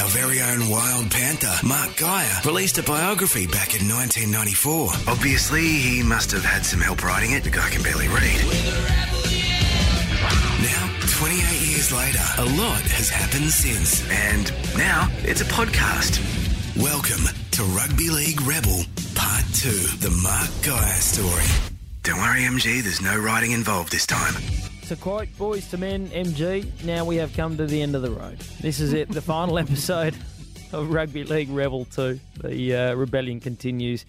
Our 0.00 0.08
very 0.08 0.40
own 0.40 0.68
wild 0.68 1.10
panther, 1.10 1.52
Mark 1.66 1.96
Geyer, 1.96 2.40
released 2.44 2.78
a 2.78 2.84
biography 2.84 3.46
back 3.46 3.74
in 3.74 3.88
1994. 3.88 4.90
Obviously, 5.08 5.66
he 5.66 6.04
must 6.04 6.30
have 6.30 6.44
had 6.44 6.64
some 6.64 6.80
help 6.80 7.02
writing 7.02 7.32
it. 7.32 7.42
The 7.42 7.50
guy 7.50 7.68
can 7.70 7.82
barely 7.82 8.06
read. 8.06 8.38
Now, 10.62 10.94
28 11.18 11.40
years 11.66 11.90
later, 11.90 12.22
a 12.38 12.44
lot 12.44 12.82
has 12.94 13.08
happened 13.08 13.50
since. 13.50 14.08
And 14.10 14.52
now 14.76 15.08
it's 15.24 15.40
a 15.40 15.46
podcast. 15.46 16.22
Welcome 16.76 17.24
to 17.52 17.64
Rugby 17.64 18.08
League 18.10 18.40
Rebel, 18.42 18.84
Part 19.16 19.46
2 19.54 19.70
The 19.98 20.10
Mark 20.22 20.50
Geyer 20.62 20.94
Story. 21.00 21.48
Don't 22.04 22.18
worry, 22.18 22.42
MG, 22.42 22.82
there's 22.82 23.02
no 23.02 23.18
writing 23.18 23.50
involved 23.50 23.90
this 23.90 24.06
time. 24.06 24.34
To 24.88 24.96
quote 24.96 25.28
Boyz 25.36 25.70
II 25.74 25.80
Men, 25.80 26.08
MG, 26.08 26.82
now 26.82 27.04
we 27.04 27.16
have 27.16 27.34
come 27.34 27.58
to 27.58 27.66
the 27.66 27.82
end 27.82 27.94
of 27.94 28.00
the 28.00 28.10
road. 28.10 28.38
This 28.62 28.80
is 28.80 28.94
it, 28.94 29.10
the 29.10 29.20
final 29.36 29.58
episode 29.58 30.16
of 30.72 30.90
Rugby 30.90 31.24
League 31.24 31.50
Rebel 31.50 31.84
2. 31.84 32.18
The 32.42 32.74
uh, 32.74 32.94
rebellion 32.94 33.38
continues. 33.38 34.06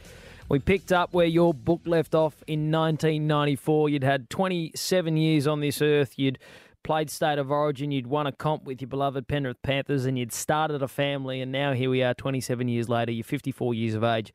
We 0.48 0.60
picked 0.60 0.94
up 0.94 1.14
where 1.14 1.26
your 1.26 1.54
book 1.54 1.82
left 1.84 2.16
off 2.16 2.42
in 2.48 2.72
1994. 2.72 3.90
You'd 3.90 4.06
had 4.06 4.30
27 4.30 5.18
years 5.18 5.48
on 5.48 5.60
this 5.60 5.82
earth. 5.82 6.18
You'd 6.18 6.40
played 6.84 7.10
State 7.10 7.40
of 7.40 7.52
Origin. 7.52 7.92
You'd 7.92 8.08
won 8.08 8.26
a 8.26 8.32
comp 8.32 8.64
with 8.64 8.80
your 8.80 8.88
beloved 8.88 9.28
Penrith 9.28 9.62
Panthers 9.62 10.06
and 10.06 10.18
you'd 10.18 10.32
started 10.32 10.82
a 10.82 10.88
family. 10.88 11.42
And 11.42 11.52
now 11.52 11.74
here 11.74 11.90
we 11.90 12.04
are 12.04 12.14
27 12.14 12.70
years 12.70 12.88
later. 12.88 13.12
You're 13.12 13.26
54 13.26 13.74
years 13.74 13.96
of 13.96 14.06
age. 14.06 14.34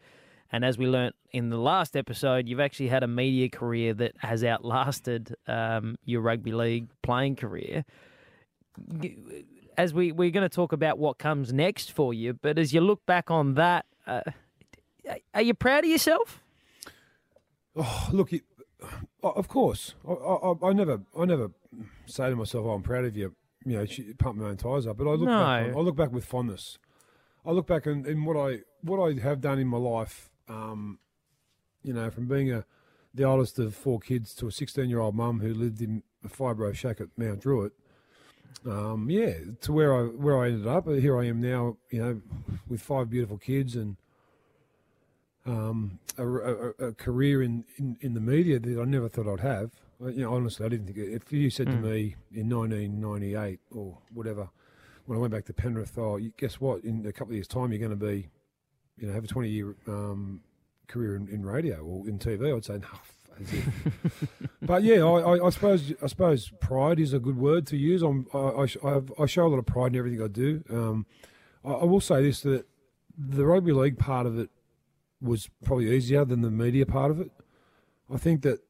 And 0.54 0.64
as 0.64 0.78
we 0.78 0.86
learnt 0.86 1.16
in 1.32 1.48
the 1.48 1.58
last 1.58 1.96
episode, 1.96 2.48
you've 2.48 2.60
actually 2.60 2.86
had 2.86 3.02
a 3.02 3.08
media 3.08 3.48
career 3.48 3.92
that 3.94 4.12
has 4.18 4.44
outlasted 4.44 5.34
um, 5.48 5.96
your 6.04 6.20
rugby 6.20 6.52
league 6.52 6.86
playing 7.02 7.34
career. 7.34 7.84
As 9.76 9.92
we, 9.92 10.12
we're 10.12 10.30
going 10.30 10.48
to 10.48 10.54
talk 10.54 10.70
about 10.70 10.96
what 10.96 11.18
comes 11.18 11.52
next 11.52 11.90
for 11.90 12.14
you, 12.14 12.34
but 12.34 12.56
as 12.56 12.72
you 12.72 12.80
look 12.82 13.04
back 13.04 13.32
on 13.32 13.54
that, 13.54 13.86
uh, 14.06 14.20
are 15.34 15.42
you 15.42 15.54
proud 15.54 15.82
of 15.82 15.90
yourself? 15.90 16.40
Oh, 17.74 18.08
look, 18.12 18.32
it, 18.32 18.42
of 19.24 19.48
course. 19.48 19.96
I, 20.08 20.12
I, 20.12 20.68
I, 20.68 20.72
never, 20.72 21.00
I 21.18 21.24
never 21.24 21.50
say 22.06 22.30
to 22.30 22.36
myself, 22.36 22.64
oh, 22.64 22.70
"I'm 22.74 22.82
proud 22.82 23.06
of 23.06 23.16
you." 23.16 23.34
You 23.66 23.78
know, 23.78 23.86
pump 24.20 24.38
my 24.38 24.50
own 24.50 24.56
tires 24.56 24.86
up. 24.86 24.98
But 24.98 25.08
I 25.08 25.14
look, 25.14 25.22
No. 25.22 25.40
back, 25.40 25.74
I 25.74 25.80
look 25.80 25.96
back 25.96 26.12
with 26.12 26.24
fondness. 26.24 26.78
I 27.44 27.50
look 27.50 27.66
back 27.66 27.88
in, 27.88 28.06
in 28.06 28.24
what 28.24 28.36
I, 28.36 28.60
what 28.82 29.00
I 29.00 29.18
have 29.20 29.40
done 29.40 29.58
in 29.58 29.66
my 29.66 29.78
life. 29.78 30.30
Um, 30.48 30.98
you 31.82 31.92
know, 31.92 32.10
from 32.10 32.26
being 32.26 32.52
a 32.52 32.64
the 33.14 33.24
oldest 33.24 33.58
of 33.58 33.74
four 33.76 34.00
kids 34.00 34.34
to 34.34 34.48
a 34.48 34.52
16 34.52 34.88
year 34.90 34.98
old 34.98 35.14
mum 35.14 35.40
who 35.40 35.54
lived 35.54 35.80
in 35.80 36.02
a 36.24 36.28
fibro 36.28 36.74
shack 36.74 37.00
at 37.00 37.08
Mount 37.16 37.40
Druitt. 37.40 37.72
Um, 38.68 39.08
yeah, 39.10 39.34
to 39.60 39.72
where 39.72 39.94
I 39.94 40.02
where 40.04 40.38
I 40.42 40.48
ended 40.48 40.66
up. 40.66 40.88
Here 40.88 41.18
I 41.18 41.26
am 41.26 41.40
now. 41.40 41.76
You 41.90 42.02
know, 42.02 42.20
with 42.68 42.80
five 42.80 43.10
beautiful 43.10 43.38
kids 43.38 43.76
and 43.76 43.96
um, 45.46 45.98
a, 46.16 46.26
a, 46.26 46.68
a 46.88 46.92
career 46.94 47.42
in, 47.42 47.64
in, 47.76 47.96
in 48.00 48.14
the 48.14 48.20
media 48.20 48.58
that 48.58 48.80
I 48.80 48.84
never 48.84 49.08
thought 49.08 49.28
I'd 49.30 49.40
have. 49.40 49.70
Uh, 50.02 50.08
You 50.08 50.22
know, 50.22 50.34
honestly, 50.34 50.64
I 50.64 50.68
didn't 50.70 50.86
think. 50.86 50.98
If 50.98 51.32
you 51.32 51.50
said 51.50 51.66
to 51.66 51.76
me 51.76 52.16
in 52.32 52.48
1998 52.48 53.60
or 53.72 53.98
whatever, 54.12 54.48
when 55.06 55.18
I 55.18 55.20
went 55.20 55.32
back 55.34 55.44
to 55.46 55.52
Penrith, 55.52 55.98
oh, 55.98 56.18
guess 56.38 56.60
what? 56.60 56.82
In 56.84 57.04
a 57.06 57.12
couple 57.12 57.32
of 57.32 57.36
years' 57.36 57.48
time, 57.48 57.72
you're 57.72 57.78
going 57.78 57.90
to 57.90 57.96
be, 58.06 58.28
you 58.98 59.06
know, 59.06 59.12
have 59.12 59.24
a 59.24 59.28
20 59.28 59.48
year 59.48 59.74
um, 59.86 60.40
career 60.86 61.16
in, 61.16 61.28
in 61.28 61.44
radio 61.44 61.78
or 61.82 62.08
in 62.08 62.18
TV. 62.18 62.54
I'd 62.54 62.64
say 62.64 62.78
no. 62.78 62.88
but 64.62 64.82
yeah, 64.82 65.02
I, 65.02 65.36
I, 65.36 65.46
I 65.46 65.50
suppose 65.50 65.92
I 66.02 66.06
suppose 66.06 66.52
pride 66.60 67.00
is 67.00 67.12
a 67.12 67.18
good 67.18 67.36
word 67.36 67.66
to 67.68 67.76
use. 67.76 68.02
I'm, 68.02 68.26
I, 68.32 68.66
I, 69.18 69.26
show 69.26 69.46
a 69.46 69.48
lot 69.48 69.58
of 69.58 69.66
pride 69.66 69.92
in 69.92 69.98
everything 69.98 70.22
I 70.22 70.28
do. 70.28 70.62
Um, 70.70 71.06
I, 71.64 71.72
I 71.72 71.84
will 71.84 72.00
say 72.00 72.22
this 72.22 72.42
that 72.42 72.66
the 73.16 73.44
rugby 73.44 73.72
league 73.72 73.98
part 73.98 74.26
of 74.26 74.38
it 74.38 74.50
was 75.20 75.48
probably 75.64 75.94
easier 75.94 76.24
than 76.24 76.42
the 76.42 76.50
media 76.50 76.86
part 76.86 77.10
of 77.10 77.20
it. 77.20 77.30
I 78.12 78.18
think 78.18 78.42
that 78.42 78.60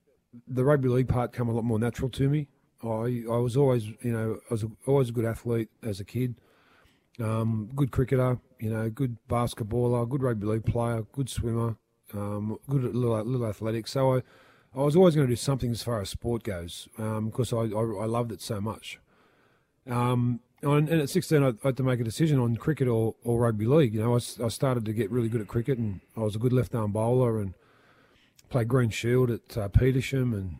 the 0.46 0.64
rugby 0.64 0.88
league 0.88 1.08
part 1.08 1.32
came 1.32 1.48
a 1.48 1.52
lot 1.52 1.64
more 1.64 1.78
natural 1.78 2.08
to 2.10 2.28
me. 2.28 2.48
I 2.82 3.24
I 3.30 3.36
was 3.36 3.56
always 3.56 3.86
you 4.02 4.12
know 4.12 4.38
I 4.50 4.54
was 4.54 4.64
always 4.86 5.08
a 5.10 5.12
good 5.12 5.24
athlete 5.24 5.68
as 5.82 6.00
a 6.00 6.04
kid, 6.04 6.36
um, 7.20 7.70
good 7.74 7.90
cricketer, 7.90 8.38
you 8.58 8.70
know, 8.70 8.90
good 8.90 9.16
basketballer, 9.28 10.08
good 10.08 10.22
rugby 10.22 10.46
league 10.46 10.64
player, 10.64 11.02
good 11.12 11.28
swimmer, 11.28 11.76
um, 12.12 12.58
good 12.68 12.84
at 12.84 12.94
little, 12.94 13.22
little 13.22 13.46
athletics. 13.46 13.92
So 13.92 14.16
I 14.16 14.22
I 14.76 14.82
was 14.82 14.96
always 14.96 15.14
going 15.14 15.26
to 15.28 15.32
do 15.32 15.36
something 15.36 15.70
as 15.70 15.82
far 15.82 16.00
as 16.00 16.10
sport 16.10 16.42
goes 16.42 16.88
because 16.96 17.52
I, 17.52 17.58
I 17.58 17.82
I 18.02 18.06
loved 18.06 18.32
it 18.32 18.40
so 18.40 18.60
much. 18.60 18.98
Um, 19.88 20.40
and 20.62 20.88
at 20.88 21.10
16, 21.10 21.42
I, 21.42 21.48
I 21.48 21.52
had 21.62 21.76
to 21.76 21.82
make 21.82 22.00
a 22.00 22.04
decision 22.04 22.38
on 22.38 22.56
cricket 22.56 22.88
or, 22.88 23.14
or 23.22 23.40
rugby 23.40 23.66
league. 23.66 23.94
You 23.94 24.00
know, 24.00 24.14
I, 24.14 24.44
I 24.44 24.48
started 24.48 24.84
to 24.86 24.92
get 24.92 25.10
really 25.10 25.28
good 25.28 25.42
at 25.42 25.46
cricket, 25.46 25.78
and 25.78 26.00
I 26.16 26.20
was 26.20 26.36
a 26.36 26.38
good 26.38 26.52
left 26.52 26.74
arm 26.74 26.92
bowler, 26.92 27.38
and 27.38 27.54
played 28.48 28.68
Green 28.68 28.90
Shield 28.90 29.30
at 29.30 29.56
uh, 29.58 29.68
Petersham, 29.68 30.32
and 30.32 30.58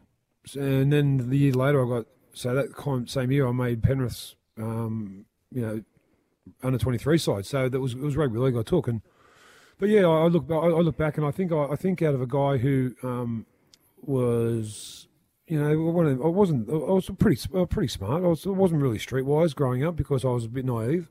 and 0.55 0.93
then 0.93 1.31
the 1.31 1.39
year 1.39 1.53
later, 1.53 1.85
I 1.85 1.99
got 1.99 2.07
so 2.35 2.55
that 2.55 3.09
same 3.09 3.33
year 3.33 3.49
I 3.49 3.53
made 3.53 3.83
Penrith's, 3.83 4.35
um, 4.59 5.25
you 5.51 5.63
know, 5.63 5.83
under 6.63 6.79
23 6.79 7.19
side. 7.19 7.47
So 7.47 7.69
that 7.69 7.81
was 7.81 7.95
it 7.95 8.01
was 8.01 8.17
rugby 8.17 8.39
league 8.39 8.57
I 8.57 8.63
took, 8.63 8.89
and 8.89 9.03
but 9.79 9.89
yeah, 9.89 10.07
I, 10.07 10.27
look 10.27 10.47
I, 10.51 10.67
look 10.67 10.97
back, 10.97 11.17
and 11.17 11.27
I 11.27 11.31
think 11.31 11.53
I, 11.53 11.75
think 11.77 12.03
out 12.03 12.15
of 12.15 12.21
a 12.21 12.27
guy 12.27 12.59
who 12.59 12.95
um, 13.03 13.47
was 14.01 15.09
you 15.47 15.61
know, 15.61 15.79
one 15.79 16.07
of, 16.07 16.23
I 16.23 16.29
wasn't. 16.29 16.69
I 16.71 16.73
was 16.73 17.11
pretty, 17.19 17.41
pretty 17.67 17.89
smart. 17.89 18.25
I, 18.25 18.29
was, 18.29 18.47
wasn't 18.47 18.81
really 18.81 18.99
streetwise 18.99 19.55
growing 19.55 19.85
up 19.85 19.95
because 19.95 20.25
I 20.25 20.29
was 20.29 20.47
a 20.47 20.49
bit 20.49 20.65
naive. 20.65 21.11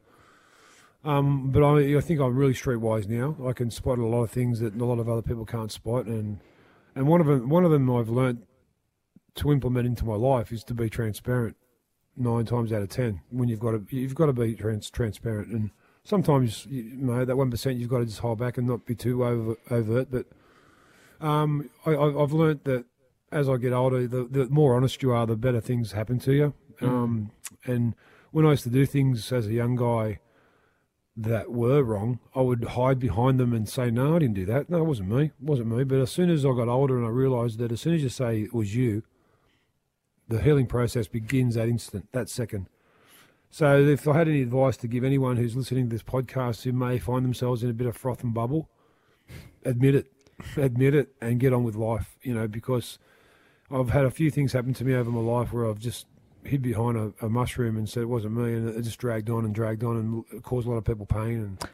Um, 1.06 1.52
but 1.52 1.64
I, 1.64 1.98
I 1.98 2.02
think 2.02 2.20
I'm 2.20 2.36
really 2.36 2.54
streetwise 2.54 3.08
now. 3.08 3.36
I 3.48 3.54
can 3.54 3.70
spot 3.70 4.00
a 4.00 4.06
lot 4.06 4.24
of 4.24 4.32
things 4.32 4.60
that 4.62 4.74
a 4.76 4.86
lot 4.86 5.00
of 5.00 5.10
other 5.10 5.22
people 5.22 5.46
can't 5.46 5.72
spot, 5.72 6.06
and 6.06 6.40
and 6.96 7.08
one 7.08 7.22
of 7.22 7.28
them, 7.28 7.50
one 7.50 7.66
of 7.66 7.72
them 7.72 7.90
I've 7.92 8.10
learnt 8.10 8.48
to 9.36 9.52
implement 9.52 9.86
into 9.86 10.06
my 10.06 10.16
life 10.16 10.52
is 10.52 10.64
to 10.66 10.74
be 10.74 10.90
transparent. 10.90 11.58
Nine 12.16 12.46
times 12.46 12.72
out 12.72 12.84
of 12.84 12.90
ten, 12.90 13.22
when 13.32 13.50
you've 13.50 13.60
got 13.60 13.72
to, 13.72 13.84
you've 13.90 14.14
got 14.14 14.28
to 14.28 14.34
be 14.34 14.54
trans, 14.54 14.90
transparent, 14.92 15.48
and 15.48 15.72
sometimes 16.04 16.68
you 16.70 16.96
know 16.96 17.26
that 17.26 17.36
one 17.36 17.50
percent 17.50 17.80
you've 17.80 17.90
got 17.90 18.00
to 18.00 18.06
just 18.06 18.20
hold 18.20 18.38
back 18.38 18.58
and 18.60 18.68
not 18.68 18.86
be 18.86 18.94
too 18.94 19.26
over, 19.26 19.56
overt. 19.72 20.10
But 20.12 20.28
um, 21.20 21.72
I, 21.88 21.96
I've 21.96 22.34
learnt 22.34 22.66
that 22.66 22.86
as 23.32 23.50
I 23.50 23.58
get 23.58 23.74
older, 23.74 24.08
the, 24.08 24.28
the 24.30 24.48
more 24.50 24.76
honest 24.76 25.02
you 25.02 25.12
are, 25.12 25.26
the 25.26 25.36
better 25.36 25.60
things 25.60 25.94
happen 25.94 26.20
to 26.20 26.34
you. 26.34 26.54
Um, 26.82 27.32
and 27.66 27.96
when 28.32 28.46
I 28.46 28.52
used 28.52 28.64
to 28.64 28.70
do 28.70 28.86
things 28.86 29.32
as 29.32 29.48
a 29.48 29.54
young 29.54 29.76
guy 29.76 30.20
that 31.16 31.52
were 31.52 31.84
wrong, 31.84 32.20
I 32.36 32.42
would 32.42 32.64
hide 32.64 33.00
behind 33.00 33.40
them 33.40 33.54
and 33.54 33.68
say, 33.68 33.90
"No, 33.90 34.16
I 34.16 34.20
didn't 34.20 34.36
do 34.36 34.46
that. 34.46 34.70
No, 34.70 34.80
it 34.80 34.86
wasn't 34.86 35.10
me. 35.10 35.26
It 35.26 35.34
wasn't 35.40 35.76
me." 35.76 35.84
But 35.84 36.00
as 36.00 36.12
soon 36.12 36.30
as 36.30 36.46
I 36.46 36.50
got 36.54 36.68
older 36.68 36.98
and 36.98 37.06
I 37.06 37.10
realised 37.10 37.58
that 37.60 37.72
as 37.72 37.82
soon 37.82 37.94
as 37.96 38.04
you 38.04 38.10
say 38.10 38.42
it 38.42 38.54
was 38.54 38.76
you, 38.76 39.04
the 40.28 40.42
healing 40.42 40.68
process 40.68 41.08
begins 41.08 41.56
that 41.56 41.68
instant, 41.68 42.08
that 42.12 42.30
second. 42.30 42.68
So, 43.50 43.80
if 43.84 44.08
I 44.08 44.14
had 44.18 44.28
any 44.28 44.42
advice 44.42 44.78
to 44.78 44.88
give 44.88 45.04
anyone 45.04 45.38
who's 45.38 45.56
listening 45.56 45.90
to 45.90 45.96
this 45.96 46.02
podcast 46.04 46.64
who 46.64 46.72
may 46.74 46.98
find 46.98 47.24
themselves 47.24 47.64
in 47.64 47.70
a 47.70 47.74
bit 47.74 47.86
of 47.86 47.96
froth 47.96 48.24
and 48.24 48.34
bubble, 48.34 48.68
admit 49.64 49.94
it, 49.96 50.12
admit 50.58 50.96
it, 50.96 51.10
and 51.22 51.40
get 51.40 51.54
on 51.54 51.64
with 51.64 51.76
life. 51.76 52.18
You 52.24 52.34
know, 52.34 52.48
because 52.48 52.98
I've 53.70 53.92
had 53.92 54.06
a 54.06 54.12
few 54.12 54.32
things 54.32 54.54
happen 54.54 54.74
to 54.74 54.84
me 54.86 54.96
over 54.96 55.12
my 55.12 55.22
life 55.22 55.54
where 55.54 55.70
I've 55.70 55.78
just 55.80 56.08
hid 56.44 56.62
behind 56.64 56.98
a, 56.98 57.14
a 57.26 57.30
mushroom 57.30 57.78
and 57.78 57.88
said 57.88 58.04
it 58.04 58.08
wasn't 58.10 58.34
me, 58.36 58.54
and 58.54 58.70
it 58.70 58.82
just 58.82 58.98
dragged 59.00 59.30
on 59.30 59.46
and 59.46 59.54
dragged 59.54 59.84
on 59.84 59.98
and 60.32 60.44
caused 60.44 60.66
a 60.68 60.72
lot 60.72 60.78
of 60.78 60.86
people 60.86 61.06
pain. 61.06 61.40
And 61.40 61.70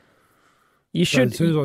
You 0.91 1.05
so 1.05 1.19
should. 1.19 1.27
as 1.31 1.37
soon 1.37 1.49
as 1.51 1.55
I, 1.57 1.63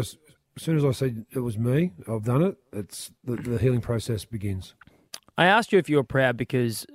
as 0.56 0.62
soon 0.62 0.76
as 0.76 0.84
I 0.84 0.92
said 0.92 1.26
it 1.32 1.40
was 1.40 1.58
me, 1.58 1.90
I've 2.08 2.22
done 2.24 2.42
it. 2.42 2.56
It's 2.72 3.10
the, 3.24 3.34
the 3.34 3.58
healing 3.58 3.80
process 3.80 4.24
begins. 4.24 4.74
I 5.36 5.46
asked 5.46 5.72
you 5.72 5.78
if 5.78 5.88
you 5.88 5.96
were 5.96 6.04
proud 6.04 6.36
because 6.36 6.86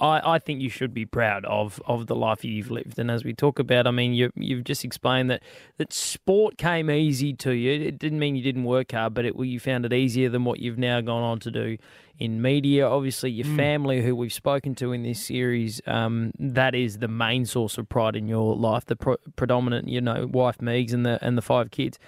I, 0.00 0.34
I 0.34 0.38
think 0.38 0.62
you 0.62 0.70
should 0.70 0.94
be 0.94 1.04
proud 1.04 1.44
of, 1.44 1.80
of 1.86 2.06
the 2.06 2.14
life 2.14 2.44
you've 2.44 2.70
lived. 2.70 2.98
And 2.98 3.10
as 3.10 3.22
we 3.22 3.34
talk 3.34 3.58
about, 3.58 3.86
I 3.86 3.90
mean, 3.90 4.14
you, 4.14 4.30
you've 4.34 4.64
just 4.64 4.84
explained 4.84 5.30
that, 5.30 5.42
that 5.76 5.92
sport 5.92 6.56
came 6.56 6.90
easy 6.90 7.34
to 7.34 7.52
you. 7.52 7.86
It 7.86 7.98
didn't 7.98 8.18
mean 8.18 8.34
you 8.34 8.42
didn't 8.42 8.64
work 8.64 8.92
hard, 8.92 9.12
but 9.14 9.26
it, 9.26 9.34
you 9.38 9.60
found 9.60 9.84
it 9.84 9.92
easier 9.92 10.30
than 10.30 10.44
what 10.44 10.58
you've 10.58 10.78
now 10.78 11.00
gone 11.02 11.22
on 11.22 11.38
to 11.40 11.50
do 11.50 11.76
in 12.18 12.40
media. 12.40 12.88
Obviously, 12.88 13.30
your 13.30 13.46
family, 13.56 14.02
who 14.02 14.16
we've 14.16 14.32
spoken 14.32 14.74
to 14.76 14.92
in 14.92 15.02
this 15.02 15.24
series, 15.24 15.82
um, 15.86 16.32
that 16.38 16.74
is 16.74 16.98
the 16.98 17.08
main 17.08 17.44
source 17.44 17.76
of 17.76 17.88
pride 17.88 18.16
in 18.16 18.26
your 18.26 18.56
life, 18.56 18.86
the 18.86 18.96
pro- 18.96 19.18
predominant, 19.36 19.88
you 19.88 20.00
know, 20.00 20.26
wife 20.30 20.58
Megs 20.58 20.94
and 20.94 21.04
the, 21.04 21.22
and 21.22 21.36
the 21.36 21.42
five 21.42 21.70
kids. 21.70 21.98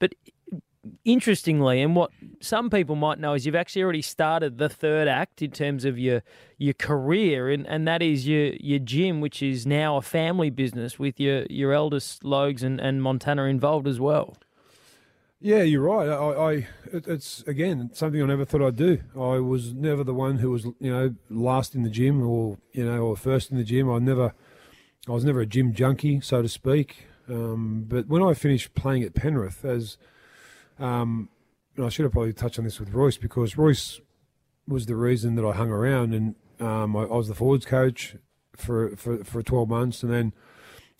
But 0.00 0.14
interestingly, 1.04 1.80
and 1.82 1.96
what 1.96 2.10
some 2.40 2.70
people 2.70 2.96
might 2.96 3.18
know 3.18 3.34
is 3.34 3.46
you've 3.46 3.54
actually 3.54 3.82
already 3.82 4.02
started 4.02 4.58
the 4.58 4.68
third 4.68 5.08
act 5.08 5.42
in 5.42 5.50
terms 5.50 5.84
of 5.84 5.98
your 5.98 6.22
your 6.56 6.74
career, 6.74 7.50
and, 7.50 7.66
and 7.66 7.86
that 7.86 8.02
is 8.02 8.26
your 8.26 8.52
your 8.54 8.78
gym, 8.78 9.20
which 9.20 9.42
is 9.42 9.66
now 9.66 9.96
a 9.96 10.02
family 10.02 10.50
business 10.50 10.98
with 10.98 11.18
your 11.18 11.44
your 11.50 11.72
eldest 11.72 12.24
Logs 12.24 12.62
and, 12.62 12.80
and 12.80 13.02
Montana 13.02 13.44
involved 13.44 13.86
as 13.86 14.00
well. 14.00 14.36
Yeah, 15.40 15.62
you're 15.62 15.82
right. 15.82 16.08
I, 16.08 16.14
I 16.14 16.52
it, 16.92 17.06
it's 17.06 17.42
again 17.46 17.90
something 17.92 18.20
I 18.20 18.26
never 18.26 18.44
thought 18.44 18.62
I'd 18.62 18.76
do. 18.76 18.98
I 19.14 19.38
was 19.38 19.72
never 19.72 20.02
the 20.02 20.14
one 20.14 20.38
who 20.38 20.50
was, 20.50 20.64
you 20.64 20.90
know, 20.90 21.14
last 21.30 21.74
in 21.74 21.84
the 21.84 21.90
gym 21.90 22.26
or 22.26 22.58
you 22.72 22.84
know, 22.84 23.02
or 23.02 23.16
first 23.16 23.50
in 23.50 23.56
the 23.56 23.64
gym. 23.64 23.88
I 23.88 23.98
never, 23.98 24.34
I 25.06 25.12
was 25.12 25.24
never 25.24 25.40
a 25.40 25.46
gym 25.46 25.72
junkie, 25.72 26.20
so 26.20 26.42
to 26.42 26.48
speak. 26.48 27.06
Um, 27.28 27.84
but 27.86 28.08
when 28.08 28.22
I 28.22 28.34
finished 28.34 28.74
playing 28.74 29.04
at 29.04 29.14
Penrith, 29.14 29.64
as 29.64 29.96
um, 30.78 31.28
and 31.76 31.86
I 31.86 31.88
should 31.88 32.04
have 32.04 32.12
probably 32.12 32.32
touched 32.32 32.58
on 32.58 32.64
this 32.64 32.80
with 32.80 32.92
Royce 32.92 33.16
because 33.16 33.56
Royce 33.56 34.00
was 34.66 34.86
the 34.86 34.96
reason 34.96 35.34
that 35.36 35.44
I 35.44 35.52
hung 35.52 35.70
around, 35.70 36.14
and 36.14 36.34
um, 36.60 36.96
I, 36.96 37.02
I, 37.02 37.16
was 37.16 37.28
the 37.28 37.34
forwards 37.34 37.64
coach 37.64 38.16
for, 38.56 38.96
for 38.96 39.24
for 39.24 39.42
12 39.42 39.68
months, 39.68 40.02
and 40.02 40.12
then 40.12 40.32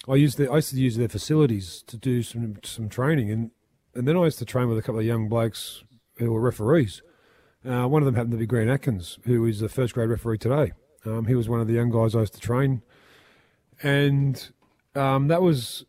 I 0.08 0.14
used 0.14 0.38
the, 0.38 0.50
I 0.50 0.56
used 0.56 0.70
to 0.70 0.76
use 0.76 0.96
their 0.96 1.08
facilities 1.08 1.82
to 1.86 1.96
do 1.96 2.22
some 2.22 2.56
some 2.62 2.88
training, 2.88 3.30
and 3.30 3.50
and 3.94 4.06
then 4.06 4.16
I 4.16 4.25
used 4.25 4.38
to 4.38 4.44
train 4.44 4.69
with 4.69 4.78
a 4.78 4.82
couple 4.82 5.00
of 5.00 5.06
young 5.06 5.28
blokes 5.28 5.82
who 6.19 6.32
were 6.32 6.40
referees. 6.40 7.02
Uh, 7.64 7.86
one 7.86 8.02
of 8.02 8.06
them 8.06 8.14
happened 8.14 8.32
to 8.32 8.38
be 8.38 8.46
Grant 8.46 8.70
Atkins, 8.70 9.19
who 9.24 9.44
is 9.44 9.60
the 9.60 9.69
first 9.69 9.94
grade 9.94 10.08
referee 10.08 10.38
today. 10.38 10.72
Um, 11.04 11.26
he 11.26 11.34
was 11.34 11.48
one 11.48 11.60
of 11.60 11.66
the 11.66 11.74
young 11.74 11.90
guys 11.90 12.14
I 12.14 12.20
used 12.20 12.34
to 12.34 12.40
train, 12.40 12.82
and 13.82 14.50
um, 14.94 15.28
that 15.28 15.42
was 15.42 15.84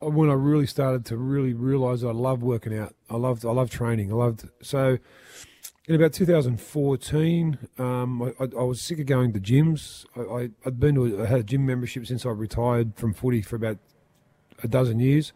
when 0.00 0.30
I 0.30 0.34
really 0.34 0.66
started 0.66 1.04
to 1.06 1.16
really 1.16 1.54
realise 1.54 2.04
I 2.04 2.10
love 2.10 2.42
working 2.42 2.76
out. 2.76 2.94
I 3.08 3.16
loved 3.16 3.44
I 3.44 3.50
loved 3.50 3.72
training. 3.72 4.12
I 4.12 4.16
loved 4.16 4.48
so. 4.62 4.98
In 5.88 5.94
about 5.94 6.12
2014, 6.12 7.58
um, 7.78 8.20
I, 8.20 8.32
I, 8.40 8.62
was 8.64 8.80
sick 8.80 8.98
of 8.98 9.06
going 9.06 9.32
to 9.34 9.38
gyms. 9.38 10.04
I, 10.16 10.50
had 10.64 10.80
been 10.80 10.96
to 10.96 11.22
I 11.22 11.26
had 11.26 11.38
a 11.38 11.44
gym 11.44 11.64
membership 11.64 12.06
since 12.06 12.26
I 12.26 12.30
retired 12.30 12.96
from 12.96 13.14
footy 13.14 13.40
for 13.40 13.54
about 13.54 13.78
a 14.64 14.68
dozen 14.68 14.98
years, 14.98 15.32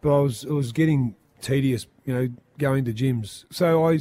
but 0.00 0.12
I 0.12 0.20
was 0.20 0.42
it 0.42 0.50
was 0.50 0.72
getting 0.72 1.14
tedious, 1.40 1.86
you 2.04 2.12
know, 2.12 2.28
going 2.58 2.84
to 2.86 2.92
gyms. 2.92 3.44
So 3.52 3.84
I 3.84 3.98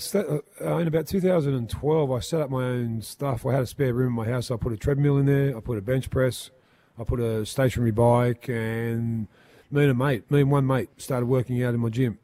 uh, 0.66 0.78
in 0.78 0.88
about 0.88 1.06
2012, 1.06 2.12
I 2.12 2.20
set 2.20 2.42
up 2.42 2.50
my 2.50 2.64
own 2.64 3.02
stuff. 3.04 3.46
I 3.46 3.54
had 3.54 3.62
a 3.62 3.68
spare 3.68 3.94
room 3.94 4.08
in 4.08 4.14
my 4.14 4.26
house. 4.26 4.50
I 4.50 4.56
put 4.56 4.74
a 4.74 4.78
treadmill 4.78 5.18
in 5.18 5.28
there. 5.28 5.56
I 5.56 5.60
put 5.60 5.78
a 5.78 5.82
bench 5.82 6.10
press. 6.10 6.50
I 6.98 7.04
put 7.04 7.20
a 7.20 7.46
stationary 7.46 7.92
bike 7.92 8.48
and 8.50 9.28
me 9.74 9.82
and 9.82 9.92
a 9.92 9.96
mate, 9.96 10.30
me 10.30 10.42
and 10.42 10.52
one 10.52 10.68
mate, 10.68 10.90
started 10.98 11.26
working 11.26 11.64
out 11.64 11.74
in 11.74 11.80
my 11.80 11.90
gym. 11.90 12.20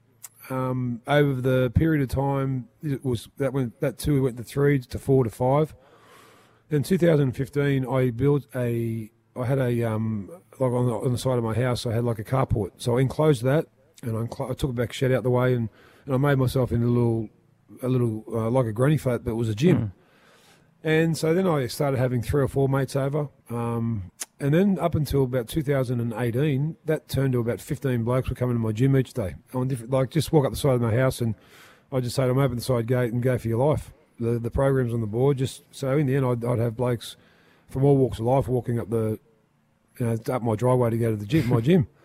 Um, 0.51 1.01
over 1.07 1.41
the 1.41 1.71
period 1.71 2.01
of 2.03 2.09
time, 2.09 2.69
it 2.83 3.03
was 3.03 3.27
that 3.37 3.53
went 3.53 3.79
that 3.81 3.97
two 3.97 4.23
went 4.23 4.37
to 4.37 4.43
three 4.43 4.79
to 4.79 4.99
four 4.99 5.23
to 5.23 5.29
five. 5.29 5.75
In 6.69 6.83
2015, 6.83 7.85
I 7.85 8.11
built 8.11 8.45
a. 8.55 9.11
I 9.35 9.45
had 9.45 9.59
a 9.59 9.83
um, 9.83 10.29
like 10.59 10.71
on 10.71 10.87
the, 10.87 10.93
on 10.93 11.11
the 11.11 11.17
side 11.17 11.37
of 11.37 11.43
my 11.43 11.53
house. 11.53 11.85
I 11.85 11.93
had 11.93 12.03
like 12.03 12.19
a 12.19 12.23
carport, 12.23 12.71
so 12.77 12.97
I 12.97 13.01
enclosed 13.01 13.43
that, 13.43 13.67
and 14.03 14.15
I, 14.15 14.43
I 14.43 14.53
took 14.53 14.69
a 14.69 14.73
back 14.73 14.93
shed 14.93 15.11
out 15.11 15.23
the 15.23 15.29
way, 15.29 15.53
and, 15.53 15.69
and 16.05 16.13
I 16.13 16.17
made 16.17 16.37
myself 16.37 16.71
in 16.71 16.83
a 16.83 16.87
little, 16.87 17.29
a 17.81 17.87
little 17.87 18.23
uh, 18.27 18.49
like 18.49 18.65
a 18.65 18.71
granny 18.71 18.97
flat, 18.97 19.23
but 19.23 19.31
it 19.31 19.35
was 19.35 19.49
a 19.49 19.55
gym. 19.55 19.77
Mm. 19.77 19.91
And 20.83 21.17
so 21.17 21.33
then 21.33 21.45
I 21.45 21.67
started 21.67 21.97
having 21.97 22.21
three 22.21 22.41
or 22.41 22.47
four 22.47 22.69
mates 22.69 22.95
over. 22.95 23.29
Um, 23.49 24.11
and 24.39 24.53
then 24.53 24.79
up 24.79 24.95
until 24.95 25.23
about 25.23 25.49
2018, 25.49 26.77
that 26.85 27.09
turned 27.09 27.33
to 27.33 27.39
about 27.39 27.59
15 27.59 28.03
blokes 28.03 28.29
were 28.29 28.35
coming 28.35 28.55
to 28.55 28.59
my 28.59 28.71
gym 28.71 28.95
each 28.95 29.13
day. 29.13 29.35
On 29.53 29.67
different, 29.67 29.91
like 29.91 30.09
just 30.09 30.31
walk 30.31 30.45
up 30.45 30.51
the 30.51 30.57
side 30.57 30.75
of 30.75 30.81
my 30.81 30.95
house 30.95 31.19
and 31.19 31.35
I 31.91 31.99
just 31.99 32.15
say 32.15 32.23
to 32.23 32.29
them, 32.29 32.37
open 32.37 32.55
the 32.55 32.63
side 32.63 32.87
gate 32.87 33.11
and 33.11 33.21
go 33.21 33.37
for 33.37 33.47
your 33.47 33.65
life. 33.65 33.91
The 34.19 34.39
the 34.39 34.51
program's 34.51 34.93
on 34.93 35.01
the 35.01 35.07
board. 35.07 35.37
Just 35.37 35.63
so 35.71 35.97
in 35.97 36.07
the 36.07 36.15
end, 36.15 36.25
I'd, 36.25 36.45
I'd 36.45 36.59
have 36.59 36.77
blokes 36.77 37.17
from 37.69 37.83
all 37.83 37.97
walks 37.97 38.19
of 38.19 38.25
life 38.25 38.47
walking 38.47 38.79
up 38.79 38.89
the, 38.89 39.19
you 39.99 40.05
know, 40.05 40.17
up 40.29 40.41
my 40.41 40.55
driveway 40.55 40.89
to 40.91 40.97
go 40.97 41.11
to 41.11 41.17
the 41.17 41.25
gym, 41.25 41.47
my 41.47 41.61
gym. 41.61 41.87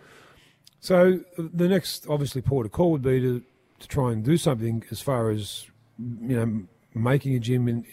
So 0.81 1.21
the 1.39 1.67
next, 1.67 2.07
obviously, 2.11 2.43
port 2.43 2.67
of 2.67 2.73
call 2.73 2.91
would 2.91 3.01
be 3.01 3.19
to, 3.19 3.43
to 3.79 3.89
try 3.89 4.13
and 4.13 4.23
do 4.23 4.37
something 4.37 4.85
as 4.91 5.01
far 5.01 5.31
as, 5.31 5.65
you 5.99 6.37
know, 6.37 6.65
making 6.93 7.35
a 7.35 7.39
gym 7.39 7.69
in, 7.69 7.87